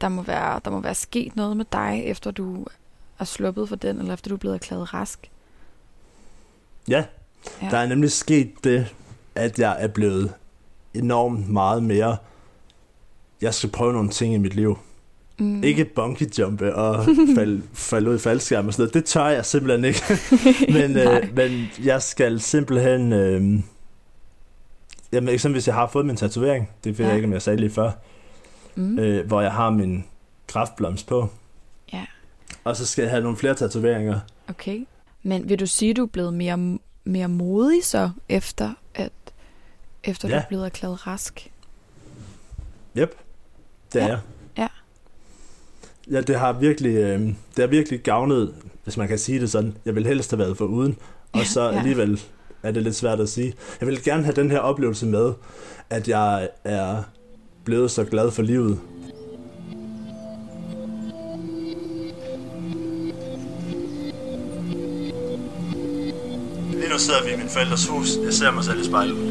der 0.00 0.08
må, 0.08 0.22
være, 0.22 0.60
der 0.64 0.70
må 0.70 0.80
være 0.80 0.94
sket 0.94 1.36
noget 1.36 1.56
med 1.56 1.64
dig, 1.72 2.02
efter 2.04 2.30
du 2.30 2.66
er 3.18 3.24
sluppet 3.24 3.68
for 3.68 3.76
den, 3.76 3.98
eller 3.98 4.14
efter 4.14 4.28
du 4.28 4.34
er 4.34 4.38
blevet 4.38 4.54
erklæret 4.54 4.94
rask. 4.94 5.30
Ja, 6.88 7.04
Ja. 7.62 7.68
der 7.70 7.78
er 7.78 7.86
nemlig 7.86 8.12
sket 8.12 8.52
det, 8.64 8.94
at 9.34 9.58
jeg 9.58 9.76
er 9.82 9.88
blevet 9.88 10.34
enormt 10.94 11.48
meget 11.48 11.82
mere, 11.82 12.16
jeg 13.40 13.54
skal 13.54 13.70
prøve 13.70 13.92
nogle 13.92 14.08
ting 14.10 14.34
i 14.34 14.38
mit 14.38 14.54
liv. 14.54 14.78
Mm. 15.40 15.64
Ikke 15.64 15.84
bungee 15.84 16.28
jumpe 16.38 16.74
og 16.74 17.04
falde, 17.36 17.62
falde 17.72 18.10
ud 18.10 18.16
i 18.16 18.18
faldskærm 18.18 18.66
og 18.66 18.72
sådan 18.72 18.82
noget. 18.82 18.94
Det 18.94 19.04
tør 19.04 19.26
jeg 19.26 19.46
simpelthen 19.46 19.84
ikke. 19.84 20.02
men, 20.78 20.96
øh, 20.96 21.36
men 21.36 21.68
jeg 21.84 22.02
skal 22.02 22.40
simpelthen... 22.40 23.12
Øh, 23.12 23.60
jamen, 25.12 25.28
eksempel 25.28 25.54
hvis 25.54 25.66
jeg 25.66 25.74
har 25.74 25.86
fået 25.86 26.06
min 26.06 26.16
tatovering, 26.16 26.70
det 26.84 26.98
ved 26.98 27.04
Ja. 27.04 27.08
jeg 27.08 27.16
ikke, 27.16 27.26
om 27.26 27.32
jeg 27.32 27.42
sagde 27.42 27.60
lige 27.60 27.70
før, 27.70 27.90
mm. 28.74 28.98
øh, 28.98 29.26
hvor 29.26 29.40
jeg 29.40 29.52
har 29.52 29.70
min 29.70 30.04
kraftblomst 30.46 31.06
på. 31.06 31.28
Ja. 31.92 32.06
Og 32.64 32.76
så 32.76 32.86
skal 32.86 33.02
jeg 33.02 33.10
have 33.10 33.22
nogle 33.22 33.36
flere 33.36 33.54
tatoveringer. 33.54 34.20
Okay. 34.48 34.86
Men 35.22 35.48
vil 35.48 35.60
du 35.60 35.66
sige, 35.66 35.94
du 35.94 36.02
er 36.02 36.06
blevet 36.06 36.34
mere, 36.34 36.78
mere 37.04 37.28
modig 37.28 37.84
så, 37.84 38.10
efter 38.28 38.70
at 38.94 39.12
efter 40.04 40.28
du 40.28 40.34
Ja. 40.34 40.40
er 40.40 40.44
blevet 40.48 40.64
erklæret 40.64 41.06
rask? 41.06 41.50
Yep, 42.98 43.14
det 43.92 44.02
er 44.02 44.06
Ja. 44.06 44.10
jeg. 44.10 44.18
Ja. 46.10 46.20
Det 46.20 46.36
har 46.38 46.52
virkelig, 46.52 46.94
øh, 46.96 47.20
det 47.20 47.34
har 47.58 47.66
virkelig 47.66 48.00
gavnet, 48.00 48.54
hvis 48.84 48.96
man 48.96 49.08
kan 49.08 49.18
sige 49.18 49.40
det 49.40 49.50
sådan. 49.50 49.76
Jeg 49.84 49.94
vil 49.94 50.06
helst 50.06 50.30
have 50.30 50.38
været 50.38 50.56
for 50.56 50.64
uden, 50.64 50.96
og 51.32 51.38
Ja, 51.38 51.44
så 51.44 51.62
ja. 51.62 51.78
alligevel 51.78 52.20
er 52.62 52.70
det 52.70 52.82
lidt 52.82 52.94
svært 52.94 53.20
at 53.20 53.28
sige. 53.28 53.54
Jeg 53.80 53.88
vil 53.88 54.02
gerne 54.04 54.22
have 54.24 54.34
den 54.36 54.50
her 54.50 54.58
oplevelse 54.58 55.06
med, 55.06 55.32
at 55.90 56.08
jeg 56.08 56.48
er 56.64 57.02
blevet 57.64 57.90
så 57.90 58.04
glad 58.04 58.30
for 58.30 58.42
livet. 58.42 58.78
Lige 66.72 66.88
nu 66.92 66.98
sidder 66.98 67.24
vi 67.24 67.32
i 67.32 67.36
min 67.36 67.48
forældres 67.48 67.86
hus. 67.88 68.08
Jeg 68.24 68.32
ser 68.32 68.50
mig 68.50 68.64
selv 68.64 68.80
i 68.80 68.84
spejlet. 68.84 69.29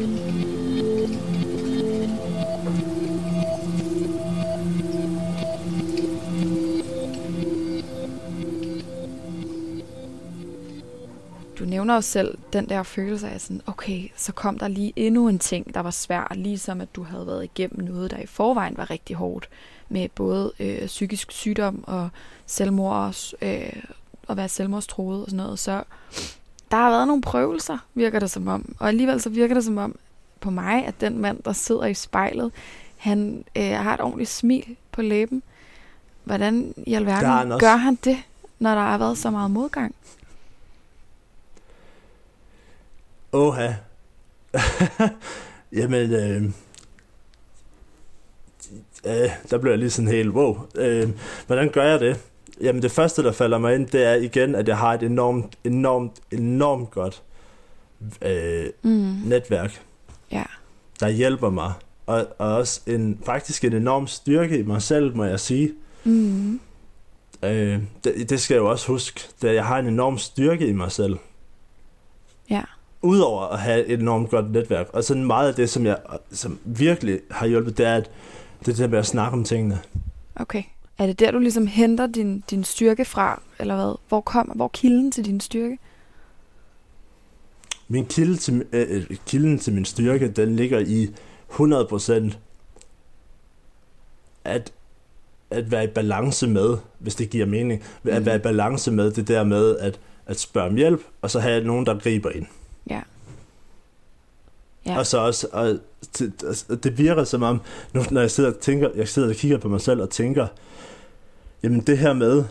Du 11.90 11.92
nævner 11.92 11.98
jo 11.98 12.02
selv 12.02 12.38
den 12.52 12.68
der 12.68 12.82
følelse 12.82 13.28
af 13.28 13.40
sådan, 13.40 13.62
okay, 13.66 14.10
så 14.16 14.32
kom 14.32 14.58
der 14.58 14.68
lige 14.68 14.92
endnu 14.96 15.28
en 15.28 15.38
ting, 15.38 15.74
der 15.74 15.80
var 15.80 15.90
svær, 15.90 16.32
ligesom 16.34 16.80
at 16.80 16.96
du 16.96 17.02
havde 17.02 17.26
været 17.26 17.44
igennem 17.44 17.84
noget, 17.84 18.10
der 18.10 18.18
i 18.18 18.26
forvejen 18.26 18.76
var 18.76 18.90
rigtig 18.90 19.16
hårdt, 19.16 19.48
med 19.88 20.08
både 20.08 20.52
øh, 20.60 20.86
psykisk 20.86 21.32
sygdom 21.32 21.84
og 21.86 22.08
selvmord, 22.46 23.16
øh, 23.42 23.82
at 24.28 24.36
være 24.36 24.48
selvmordstroet 24.48 25.24
og 25.24 25.30
sådan 25.30 25.36
noget. 25.36 25.58
Så 25.58 25.82
der 26.70 26.76
har 26.76 26.90
været 26.90 27.06
nogle 27.06 27.22
prøvelser, 27.22 27.78
virker 27.94 28.18
det 28.18 28.30
som 28.30 28.48
om. 28.48 28.74
Og 28.78 28.88
alligevel 28.88 29.20
så 29.20 29.30
virker 29.30 29.54
det 29.54 29.64
som 29.64 29.78
om 29.78 29.96
på 30.40 30.50
mig, 30.50 30.86
at 30.86 31.00
den 31.00 31.18
mand, 31.18 31.42
der 31.42 31.52
sidder 31.52 31.86
i 31.86 31.94
spejlet, 31.94 32.52
han 32.96 33.44
øh, 33.56 33.72
har 33.72 33.94
et 33.94 34.00
ordentligt 34.00 34.30
smil 34.30 34.76
på 34.92 35.02
læben. 35.02 35.42
Hvordan 36.24 36.74
i 36.86 36.94
alverden 36.94 37.58
gør 37.58 37.76
han 37.76 37.98
det, 38.04 38.16
når 38.58 38.74
der 38.74 38.82
har 38.82 38.98
været 38.98 39.18
så 39.18 39.30
meget 39.30 39.50
modgang? 39.50 39.94
Åha. 43.32 43.72
Jamen, 45.72 46.12
øh, 46.12 46.42
øh, 49.06 49.30
der 49.50 49.58
blev 49.58 49.72
jeg 49.72 49.78
lige 49.78 49.90
sådan 49.90 50.10
helt, 50.10 50.28
wow. 50.30 50.58
Øh, 50.74 51.08
hvordan 51.46 51.68
gør 51.70 51.84
jeg 51.84 52.00
det? 52.00 52.20
Jamen, 52.60 52.82
det 52.82 52.90
første, 52.92 53.22
der 53.22 53.32
falder 53.32 53.58
mig 53.58 53.74
ind, 53.74 53.86
det 53.86 54.04
er 54.04 54.14
igen, 54.14 54.54
at 54.54 54.68
jeg 54.68 54.78
har 54.78 54.94
et 54.94 55.02
enormt, 55.02 55.58
enormt, 55.64 56.12
enormt 56.32 56.90
godt 56.90 57.22
øh, 58.22 58.66
Mm. 58.82 59.16
netværk, 59.24 59.82
Ja. 60.32 60.44
der 61.00 61.08
hjælper 61.08 61.50
mig. 61.50 61.72
Og, 62.06 62.26
og 62.38 62.54
også 62.56 62.80
en, 62.86 63.20
faktisk 63.26 63.64
en 63.64 63.72
enorm 63.72 64.06
styrke 64.06 64.58
i 64.58 64.62
mig 64.62 64.82
selv, 64.82 65.16
må 65.16 65.24
jeg 65.24 65.40
sige. 65.40 65.72
Mm. 66.04 66.60
Øh, 67.42 67.78
det, 68.04 68.30
det 68.30 68.40
skal 68.40 68.54
jeg 68.54 68.60
jo 68.60 68.70
også 68.70 68.86
huske, 68.86 69.20
at 69.44 69.54
jeg 69.54 69.64
har 69.66 69.78
en 69.78 69.86
enorm 69.86 70.18
styrke 70.18 70.66
i 70.66 70.72
mig 70.72 70.92
selv. 70.92 71.16
Udover 73.02 73.42
at 73.42 73.58
have 73.58 73.86
et 73.86 74.00
enormt 74.00 74.30
godt 74.30 74.50
netværk, 74.50 74.88
og 74.92 75.04
sådan 75.04 75.24
meget 75.24 75.48
af 75.48 75.54
det, 75.54 75.70
som 75.70 75.86
jeg 75.86 75.98
som 76.32 76.58
virkelig 76.64 77.20
har 77.30 77.46
hjulpet, 77.46 77.78
det 77.78 77.86
er, 77.86 77.96
at 77.96 78.10
det 78.60 78.68
er 78.68 78.72
det 78.72 78.78
der 78.78 78.88
med 78.88 78.98
at 78.98 79.06
snakke 79.06 79.32
om 79.32 79.44
tingene. 79.44 79.78
Okay. 80.36 80.62
Er 80.98 81.06
det 81.06 81.20
der, 81.20 81.30
du 81.30 81.38
ligesom 81.38 81.66
henter 81.66 82.06
din, 82.06 82.44
din 82.50 82.64
styrke 82.64 83.04
fra, 83.04 83.42
eller 83.58 83.76
hvad? 83.76 83.94
Hvor 84.08 84.20
kommer, 84.20 84.54
hvor 84.54 84.68
kilden 84.68 85.12
til 85.12 85.24
din 85.24 85.40
styrke? 85.40 85.78
Min 87.88 88.06
kilde 88.06 88.36
til, 88.36 88.64
øh, 88.72 88.86
øh 89.10 89.16
kilden 89.26 89.58
til 89.58 89.72
min 89.72 89.84
styrke, 89.84 90.28
den 90.28 90.56
ligger 90.56 90.78
i 90.78 91.08
100% 91.50 92.38
at, 94.44 94.72
at 95.50 95.70
være 95.70 95.84
i 95.84 95.88
balance 95.94 96.46
med, 96.46 96.76
hvis 96.98 97.14
det 97.14 97.30
giver 97.30 97.46
mening, 97.46 97.82
at 98.04 98.16
Mhm. 98.16 98.26
være 98.26 98.36
i 98.36 98.38
balance 98.38 98.92
med 98.92 99.10
det 99.10 99.28
der 99.28 99.44
med 99.44 99.76
at, 99.76 100.00
at 100.26 100.40
spørge 100.40 100.68
om 100.68 100.74
hjælp, 100.76 101.00
og 101.22 101.30
så 101.30 101.40
have 101.40 101.64
nogen, 101.64 101.86
der 101.86 101.98
griber 101.98 102.30
ind. 102.30 102.46
Ja. 104.86 104.92
Ja. 104.92 104.98
Og 104.98 105.06
så 105.06 105.18
også, 105.18 105.46
og 105.52 105.78
det, 106.18 106.64
og 106.68 106.84
det 106.84 106.98
virker 106.98 107.24
som 107.24 107.42
om, 107.42 107.60
nu 107.92 108.02
når 108.10 108.20
jeg 108.20 108.30
sidder 108.30 108.50
og 108.52 108.58
tænker, 108.60 108.88
jeg 108.96 109.08
sidder 109.08 109.28
og 109.28 109.34
kigger 109.34 109.58
på 109.58 109.68
mig 109.68 109.80
selv 109.80 110.00
og 110.02 110.10
tænker, 110.10 110.46
jamen 111.62 111.80
det 111.80 111.98
her 111.98 112.12
med, 112.12 112.44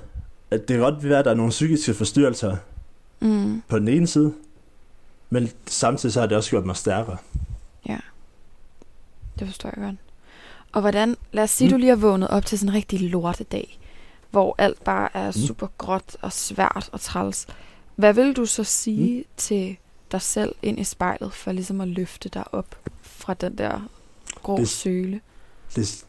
at 0.51 0.59
det 0.59 0.67
kan 0.67 0.79
godt 0.79 1.03
være, 1.03 1.19
at 1.19 1.25
der 1.25 1.31
er 1.31 1.35
nogle 1.35 1.49
psykiske 1.49 1.93
forstyrrelser 1.93 2.55
Mm. 3.21 3.61
på 3.67 3.79
den 3.79 3.87
ene 3.87 4.07
side, 4.07 4.33
men 5.29 5.49
samtidig 5.67 6.13
så 6.13 6.19
har 6.19 6.27
det 6.27 6.37
også 6.37 6.49
gjort 6.49 6.65
mig 6.65 6.75
stærkere. 6.75 7.17
Det 9.39 9.47
forstår 9.47 9.69
jeg 9.75 9.83
godt. 9.85 9.95
Og 10.71 10.81
hvordan, 10.81 11.15
lad 11.31 11.43
os 11.43 11.49
sige, 11.51 11.67
Mm. 11.67 11.71
du 11.71 11.77
lige 11.77 11.89
har 11.89 11.95
vågnet 11.95 12.27
op 12.29 12.45
til 12.45 12.59
sådan 12.59 12.69
en 12.69 12.75
rigtig 12.75 12.99
lortedag, 13.01 13.79
hvor 14.31 14.55
alt 14.57 14.83
bare 14.83 15.09
er 15.13 15.25
Mm. 15.27 15.31
super 15.31 15.67
gråt 15.77 16.17
og 16.21 16.33
svært 16.33 16.89
og 16.91 17.01
træls. 17.01 17.47
Hvad 17.95 18.13
vil 18.13 18.33
du 18.35 18.45
så 18.45 18.63
sige 18.63 19.17
mm. 19.19 19.25
til 19.37 19.77
dig 20.11 20.21
selv 20.21 20.55
ind 20.63 20.79
i 20.79 20.83
spejlet, 20.83 21.33
for 21.33 21.51
ligesom 21.51 21.81
at 21.81 21.87
løfte 21.87 22.29
dig 22.29 22.43
op 22.51 22.75
fra 23.01 23.33
den 23.33 23.57
der 23.57 23.89
grå 24.43 24.57
Det- 24.57 24.69
søle? 24.69 25.21
Det, 25.75 26.05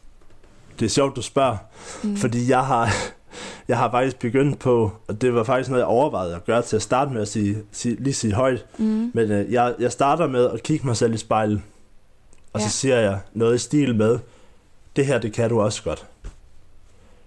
det 0.79 0.85
er 0.85 0.89
sjovt, 0.89 1.15
du 1.15 1.21
spørger, 1.21 1.57
Mm. 2.03 2.17
fordi 2.17 2.49
jeg 2.49 2.65
har, 2.65 2.89
jeg 3.67 3.77
har 3.77 3.91
faktisk 3.91 4.19
begyndt 4.19 4.59
på, 4.59 4.91
og 5.07 5.21
det 5.21 5.33
var 5.33 5.43
faktisk 5.43 5.69
noget, 5.69 5.79
jeg 5.81 5.87
overvejede 5.87 6.35
at 6.35 6.45
gøre 6.45 6.61
til 6.61 6.75
at 6.75 6.81
starte 6.81 7.11
med 7.11 7.21
at 7.21 7.27
sige, 7.27 7.57
sige, 7.71 7.95
lige 8.03 8.13
sige 8.13 8.33
højt, 8.33 8.65
Mm. 8.77 9.11
men 9.13 9.31
øh, 9.31 9.51
jeg, 9.51 9.75
jeg 9.79 9.91
starter 9.91 10.27
med 10.27 10.49
at 10.49 10.63
kigge 10.63 10.85
mig 10.87 10.97
selv 10.97 11.13
i 11.13 11.17
spejlet, 11.17 11.61
og 12.53 12.59
Ja. 12.61 12.67
så 12.67 12.71
siger 12.77 12.95
jeg 12.97 13.19
noget 13.33 13.55
i 13.55 13.57
stil 13.57 13.95
med, 13.95 14.19
det 14.95 15.05
her, 15.05 15.19
det 15.19 15.33
kan 15.33 15.49
du 15.49 15.61
også 15.61 15.83
godt. 15.83 16.05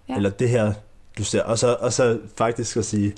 Ja. 0.09 0.17
Eller 0.17 0.31
det 0.31 0.49
her, 0.49 0.73
du 1.19 1.25
ser, 1.25 1.43
og 1.43 1.59
så, 1.59 1.77
og 1.81 1.93
så 1.93 2.21
faktisk 2.39 2.77
at 2.77 2.85
sige, 2.85 3.15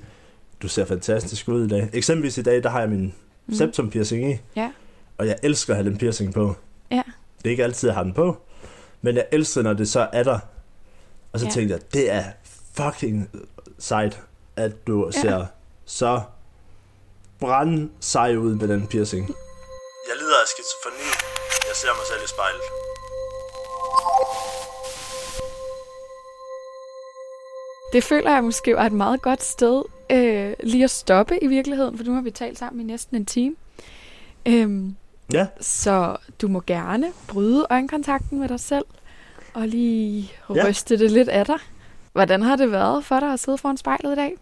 du 0.62 0.68
ser 0.68 0.84
fantastisk 0.84 1.48
ud 1.48 1.64
i 1.64 1.68
dag. 1.68 1.90
Eksempelvis 1.92 2.38
i 2.38 2.42
dag, 2.42 2.62
der 2.62 2.68
har 2.70 2.80
jeg 2.80 2.88
min 2.90 3.14
Mm. 3.46 3.54
septum 3.54 3.90
piercing 3.90 4.30
i, 4.32 4.38
Ja. 4.56 4.72
og 5.18 5.26
jeg 5.26 5.36
elsker 5.42 5.72
at 5.72 5.76
have 5.76 5.90
den 5.90 5.98
piercing 5.98 6.34
på. 6.34 6.54
Ja. 6.90 7.02
Det 7.38 7.46
er 7.46 7.50
ikke 7.50 7.64
altid, 7.64 7.88
jeg 7.88 7.94
har 7.96 8.02
den 8.02 8.14
på, 8.14 8.36
men 9.02 9.16
jeg 9.16 9.26
elsker, 9.32 9.62
når 9.62 9.72
det 9.72 9.88
så 9.88 10.08
er 10.12 10.22
der. 10.22 10.38
Og 11.32 11.40
så 11.40 11.46
Ja. 11.46 11.52
tænkte 11.52 11.74
jeg, 11.74 11.92
det 11.92 12.10
er 12.10 12.24
fucking 12.74 13.30
sejt, 13.78 14.20
at 14.56 14.86
du 14.86 15.06
ja. 15.14 15.20
ser 15.20 15.46
så 15.84 16.22
brand 17.40 17.90
sej 18.00 18.36
ud 18.36 18.54
med 18.54 18.68
den 18.68 18.86
piercing. 18.86 19.26
Jeg 20.08 20.16
lider 20.18 20.36
af 20.42 20.46
skizofreni. 20.54 21.08
Jeg 21.68 21.76
ser 21.76 21.88
mig 21.98 22.06
selv 22.12 22.24
i 22.24 22.28
spejlet. 22.28 22.62
Det 27.92 28.04
føler 28.04 28.34
jeg 28.34 28.44
måske 28.44 28.76
var 28.76 28.86
et 28.86 28.92
meget 28.92 29.22
godt 29.22 29.42
sted 29.42 29.82
øh, 30.12 30.52
lige 30.62 30.84
at 30.84 30.90
stoppe 30.90 31.38
i 31.44 31.46
virkeligheden, 31.46 31.96
for 31.96 32.04
nu 32.04 32.14
har 32.14 32.20
vi 32.20 32.30
talt 32.30 32.58
sammen 32.58 32.80
i 32.80 32.84
næsten 32.92 33.16
en 33.16 33.26
time. 33.26 33.54
Øhm, 34.48 34.96
Ja. 35.32 35.46
Så 35.60 36.16
du 36.40 36.48
må 36.48 36.62
gerne 36.66 37.12
bryde 37.28 37.66
øjenkontakten 37.70 38.38
med 38.40 38.48
dig 38.48 38.60
selv, 38.60 38.84
og 39.54 39.68
lige 39.68 40.32
Ja. 40.54 40.68
ryste 40.68 40.98
det 40.98 41.10
lidt 41.10 41.28
af 41.28 41.46
dig. 41.46 41.58
Hvordan 42.12 42.42
har 42.42 42.56
det 42.56 42.70
været 42.72 43.04
for 43.04 43.20
dig 43.20 43.32
at 43.32 43.40
sidde 43.40 43.58
foran 43.58 43.76
spejlet 43.76 44.12
i 44.12 44.16
dag? 44.16 44.34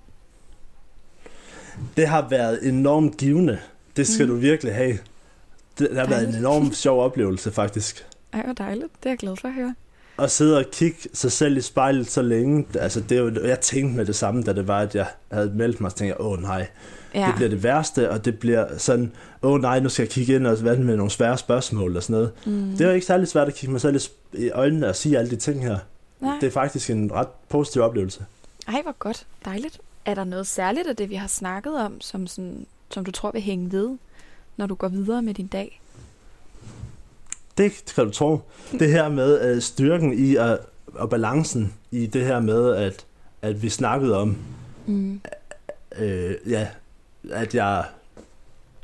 Det 1.97 2.09
har 2.09 2.29
været 2.29 2.69
enormt 2.69 3.17
givende. 3.17 3.59
Det 3.97 4.07
skal 4.07 4.27
Mm. 4.27 4.33
du 4.33 4.39
virkelig 4.41 4.75
have. 4.75 4.99
Det 5.79 5.89
har 5.89 5.95
været 5.95 6.07
en 6.07 6.11
Dejligt. 6.13 6.37
enormt 6.39 6.77
sjov 6.77 7.01
oplevelse, 7.01 7.53
faktisk. 7.53 8.07
Ej, 8.33 8.43
hvor 8.45 8.53
dejligt. 8.53 8.89
Det 8.99 9.07
er 9.07 9.11
jeg 9.11 9.19
glad 9.19 9.37
for 9.37 9.49
at 9.49 9.55
høre. 9.55 9.75
At 10.19 10.31
sidde 10.31 10.59
og 10.59 10.65
kigge 10.73 10.99
sig 11.13 11.33
selv 11.33 11.57
i 11.57 11.61
spejlet 11.61 12.11
så 12.11 12.23
længe, 12.23 12.67
altså 12.75 13.01
det 13.01 13.19
er 13.19 13.23
jo, 13.23 13.47
jeg 13.47 13.61
tænkte 13.61 13.97
med 13.97 14.05
det 14.05 14.17
samme, 14.17 14.43
da 14.43 14.53
det 14.53 14.69
var, 14.69 14.81
at 14.81 14.95
jeg 14.95 15.07
havde 15.33 15.53
meldt 15.55 15.81
mig, 15.81 15.91
så 15.91 15.97
tænkte 15.97 16.17
jeg, 16.19 16.27
åh 16.27 16.43
nej, 16.43 16.67
Ja, 17.15 17.27
det 17.27 17.35
bliver 17.37 17.49
det 17.49 17.63
værste, 17.63 18.11
og 18.11 18.25
det 18.25 18.39
bliver 18.39 18.79
sådan, 18.79 19.13
åh 19.43 19.61
nej, 19.61 19.81
nu 19.81 19.89
skal 19.89 20.03
jeg 20.03 20.11
kigge 20.11 20.35
ind 20.35 20.47
og 20.47 20.65
vande 20.65 20.85
med 20.85 20.97
nogle 20.97 21.11
svære 21.11 21.39
spørgsmål 21.39 21.97
og 21.97 22.03
sådan 22.03 22.15
noget. 22.15 22.33
mm. 22.47 22.77
Det 22.79 22.85
jo 22.85 22.91
ikke 22.91 23.07
særlig 23.07 23.29
svært 23.29 23.49
at 23.49 23.55
kigge 23.55 23.73
mig 23.73 23.81
selv 23.81 24.01
i 24.33 24.51
øjnene 24.51 24.89
og 24.89 24.97
sige 24.97 25.19
alle 25.19 25.31
de 25.31 25.37
ting 25.37 25.63
her. 25.63 25.79
Nej. 26.21 26.37
Det 26.41 26.47
er 26.47 26.51
faktisk 26.51 26.91
en 26.91 27.13
ret 27.13 27.29
positiv 27.49 27.83
oplevelse. 27.83 28.25
Ej, 28.69 28.83
hvor 28.83 28.95
godt. 28.99 29.27
Dejligt. 29.45 29.79
Er 30.05 30.15
der 30.15 30.25
noget 30.25 30.47
særligt 30.47 30.89
af 30.89 30.97
det, 30.97 31.11
vi 31.11 31.15
har 31.15 31.27
snakket 31.27 31.77
om, 31.79 32.01
som, 32.01 32.27
sådan, 32.27 32.67
som 32.91 33.05
du 33.05 33.11
tror 33.11 33.31
vil 33.31 33.41
hænge 33.43 33.73
ved, 33.73 33.91
når 34.57 34.67
du 34.67 34.75
går 34.75 34.89
videre 34.89 35.23
med 35.23 35.35
din 35.35 35.47
dag? 35.47 35.81
Det 37.59 37.93
kan 37.95 38.05
du 38.05 38.11
tro. 38.11 38.41
Det 38.73 38.91
her 38.91 39.09
med 39.09 39.55
uh, 39.57 39.63
styrken 39.63 40.13
i 40.19 40.37
uh, 40.37 40.45
og 40.95 41.11
balancen 41.11 41.75
i 41.91 42.07
det 42.07 42.25
her 42.27 42.41
med, 42.41 42.75
at, 42.77 43.05
at 43.43 43.63
vi 43.63 43.69
snakkede 43.69 44.17
om, 44.19 44.37
Mm. 44.87 45.21
øh, 45.99 46.35
ja, 46.47 46.69
at 47.33 47.55
jeg, 47.55 47.85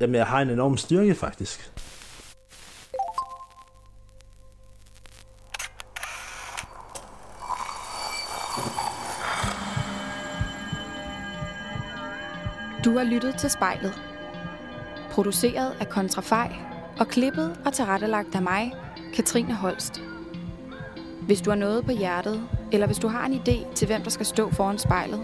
jamen, 0.01 0.15
jeg 0.15 0.27
har 0.27 0.41
en 0.41 0.51
enorm 0.51 0.77
styrke 0.77 1.15
faktisk. 1.15 1.71
Du 12.85 12.97
har 12.99 13.05
lyttet 13.05 13.35
til 13.39 13.51
spejlet. 13.51 13.93
Produceret 15.11 15.73
af 15.81 15.89
Kontrafej 15.89 16.53
og 17.01 17.09
klippet 17.09 17.61
og 17.65 17.73
tilrettelagt 17.73 18.35
af 18.35 18.43
mig, 18.43 18.73
Katrine 19.15 19.55
Holst. 19.55 20.01
Hvis 21.23 21.41
du 21.41 21.51
har 21.51 21.57
noget 21.57 21.85
på 21.85 21.93
hjertet, 21.93 22.43
eller 22.73 22.87
hvis 22.87 22.99
du 22.99 23.09
har 23.09 23.27
en 23.27 23.33
idé 23.33 23.75
til, 23.75 23.87
hvem 23.87 24.03
der 24.03 24.11
skal 24.11 24.27
stå 24.27 24.51
foran 24.51 24.79
spejlet, 24.79 25.21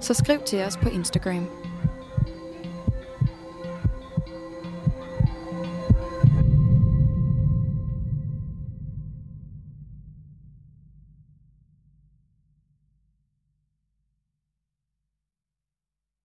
så 0.00 0.14
skriv 0.14 0.40
til 0.46 0.62
os 0.62 0.76
på 0.76 0.88
Instagram. 0.88 1.46